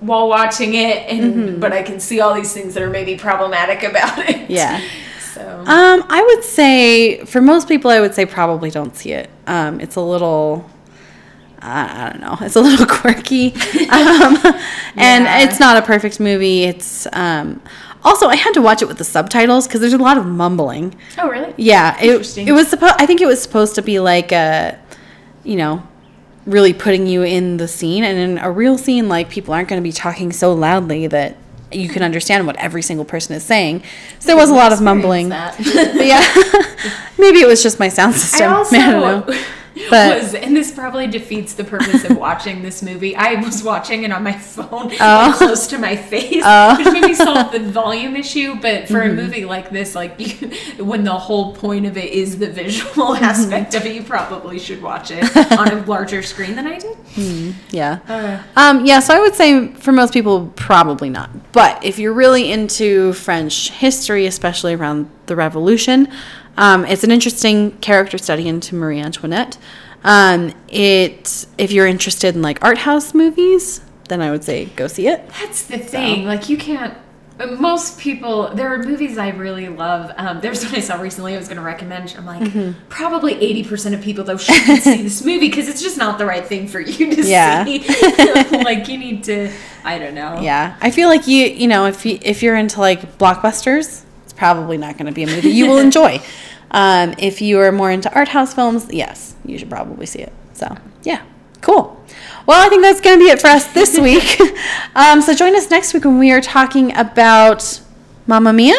[0.00, 3.82] while watching it, and but I can see all these things that are maybe problematic
[3.84, 4.36] about it.
[4.36, 4.52] Mm-hmm.
[4.52, 4.80] Yeah.
[5.34, 5.58] So.
[5.66, 9.28] Um, I would say for most people, I would say probably don't see it.
[9.46, 10.68] Um, it's a little,
[11.60, 13.52] I I don't know, it's a little quirky,
[13.90, 14.36] um,
[14.96, 15.40] and Yeah.
[15.44, 16.64] it's not a perfect movie.
[16.64, 17.60] It's um,
[18.04, 20.94] also I had to watch it with the subtitles because there's a lot of mumbling.
[21.18, 21.52] oh, really?
[21.56, 22.48] Yeah, it, Interesting.
[22.48, 22.94] it was supposed.
[22.98, 24.78] I think it was supposed to be like a,
[25.42, 25.82] you know,
[26.46, 28.04] really putting you in the scene.
[28.04, 31.36] And in a real scene, like people aren't going to be talking so loudly that
[31.76, 33.82] you can understand what every single person is saying.
[34.18, 35.32] So there was a lot of mumbling.
[36.04, 36.20] Yeah,
[37.18, 38.50] maybe it was just my sound system.
[38.50, 39.44] I also don't know.
[39.90, 43.16] But- was, and this probably defeats the purpose of watching this movie.
[43.16, 45.34] I was watching it on my phone, Oh.
[45.36, 46.76] close to my face, Oh.
[46.76, 48.54] which maybe solved the volume issue.
[48.54, 49.18] But for Mm-hmm.
[49.18, 53.14] a movie like this, like you, when the whole point of it is the visual
[53.14, 53.24] Mm-hmm.
[53.24, 55.24] aspect of it, you probably should watch it
[55.58, 57.54] on a larger screen than I did.
[57.70, 57.98] Yeah.
[58.08, 61.30] Uh, Um, yeah, so I would say for most people, probably not.
[61.52, 66.08] But if you're really into French history, especially around the Revolution,
[66.56, 69.58] um, it's an interesting character study into Marie Antoinette.
[70.04, 74.86] Um, it, if you're interested in like art house movies, then I would say go
[74.86, 75.26] see it.
[75.40, 76.24] That's the thing.
[76.26, 76.96] Like you can't.
[77.58, 80.12] Most people, there are movies I really love.
[80.16, 81.34] Um, there's one I saw recently.
[81.34, 82.14] I was going to recommend.
[82.16, 82.86] I'm like, Mm-hmm.
[82.88, 86.26] probably eighty percent of people though shouldn't see this movie because it's just not the
[86.26, 87.64] right thing for you to Yeah.
[87.64, 87.80] see.
[88.62, 89.50] like you need to.
[89.84, 90.40] I don't know.
[90.42, 94.04] Yeah, I feel like you, you know, if you if you're into like blockbusters,
[94.36, 96.20] probably not going to be a movie you will enjoy.
[96.70, 100.32] Um, if you are more into art house films, yes, you should probably see it.
[100.54, 101.22] So yeah,
[101.60, 102.04] cool.
[102.46, 104.40] Well, I think that's going to be it for us this week.
[104.96, 107.80] um, so join us next week when we are talking about
[108.26, 108.74] Mamma Mia.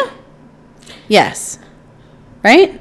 [1.08, 1.58] Yes,
[2.44, 2.78] right?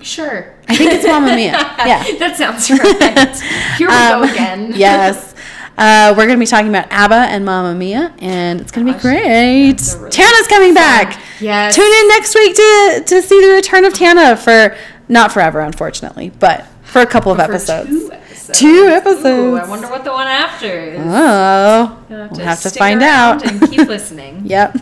[0.00, 0.56] Sure.
[0.68, 1.52] I think it's Mamma Mia.
[1.52, 2.02] Yeah.
[2.18, 3.78] that sounds right.
[3.78, 4.72] Here we Um, go again.
[4.74, 5.31] yes.
[5.78, 8.92] Uh, we're going to be talking about ABBA and Mamma Mia, and it's going to
[8.92, 9.22] be great.
[9.22, 9.72] really
[10.10, 11.20] Tana's coming back.
[11.40, 11.74] Yes.
[11.74, 14.76] Tune in next week to, to see the return of Tana for,
[15.08, 17.88] not forever, unfortunately, but for a couple of episodes.
[17.88, 18.58] Two episodes.
[18.58, 19.66] Two Ooh, episodes.
[19.66, 21.00] I wonder what the one after is.
[21.02, 23.44] Oh, You'll we'll have to find out.
[23.46, 24.42] and keep listening.
[24.52, 24.76] Yep.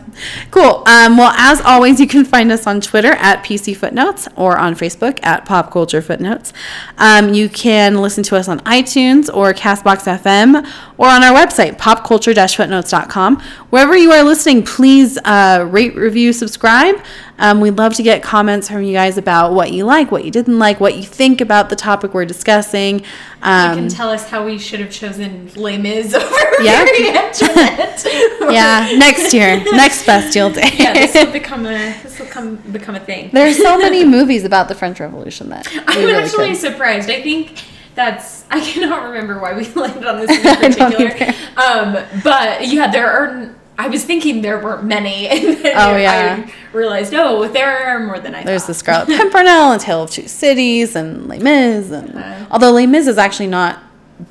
[0.51, 0.83] Cool.
[0.87, 4.75] Um, well, as always, you can find us on Twitter at PC Footnotes or on
[4.75, 6.53] Facebook at Pop Culture Footnotes.
[6.99, 10.67] Um, you can listen to us on iTunes or Castbox FM
[10.99, 13.41] or on our website, popculture-footnotes.com.
[13.71, 16.97] Wherever you are listening, please uh, rate, review, subscribe.
[17.39, 20.31] Um, we'd love to get comments from you guys about what you like, what you
[20.31, 22.99] didn't like, what you think about the topic we're discussing.
[23.01, 23.05] You
[23.43, 26.27] Um, can tell us how we should have chosen Les Mis over
[26.63, 26.85] Yeah.
[28.51, 30.71] Yeah, next year, next Bastille Day.
[30.77, 33.31] yeah, this will become a this will come become a thing.
[33.33, 36.57] There's so many movies about the French Revolution that I'm really actually could.
[36.59, 37.11] surprised.
[37.11, 37.63] I think
[37.95, 41.35] that's I cannot remember why we landed on this in particular.
[41.57, 43.55] Um, but yeah, there are.
[43.79, 46.45] I was thinking there weren't many, and then Oh, yeah.
[46.47, 48.67] I realized oh, there are more than I There's thought.
[48.67, 52.47] the Scarlet Pimpernel and Tale of Two Cities and Les Mis and Uh.
[52.51, 53.79] although Les Mis is actually not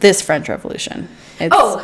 [0.02, 1.08] this French Revolution.
[1.40, 1.84] It's Oh,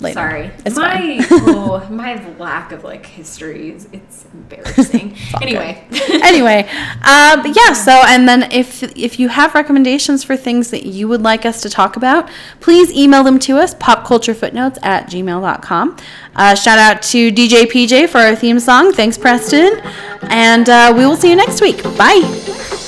[0.00, 0.14] later.
[0.14, 0.50] sorry.
[0.64, 5.08] It's my oh, my lack of like history is it's embarrassing.
[5.32, 5.42] good.
[5.42, 5.86] anyway.
[6.22, 6.68] anyway,
[7.02, 7.72] uh, yeah.
[7.72, 11.60] So, and then if if you have recommendations for things that you would like us
[11.62, 12.28] to talk about,
[12.60, 15.96] please email them to us popculturefootnotes at gmail.com.
[16.34, 18.92] Uh, shout out to DJ PJ for our theme song.
[18.92, 19.80] Thanks, Preston,
[20.22, 21.82] and uh, we will see you next week.
[21.96, 22.84] Bye.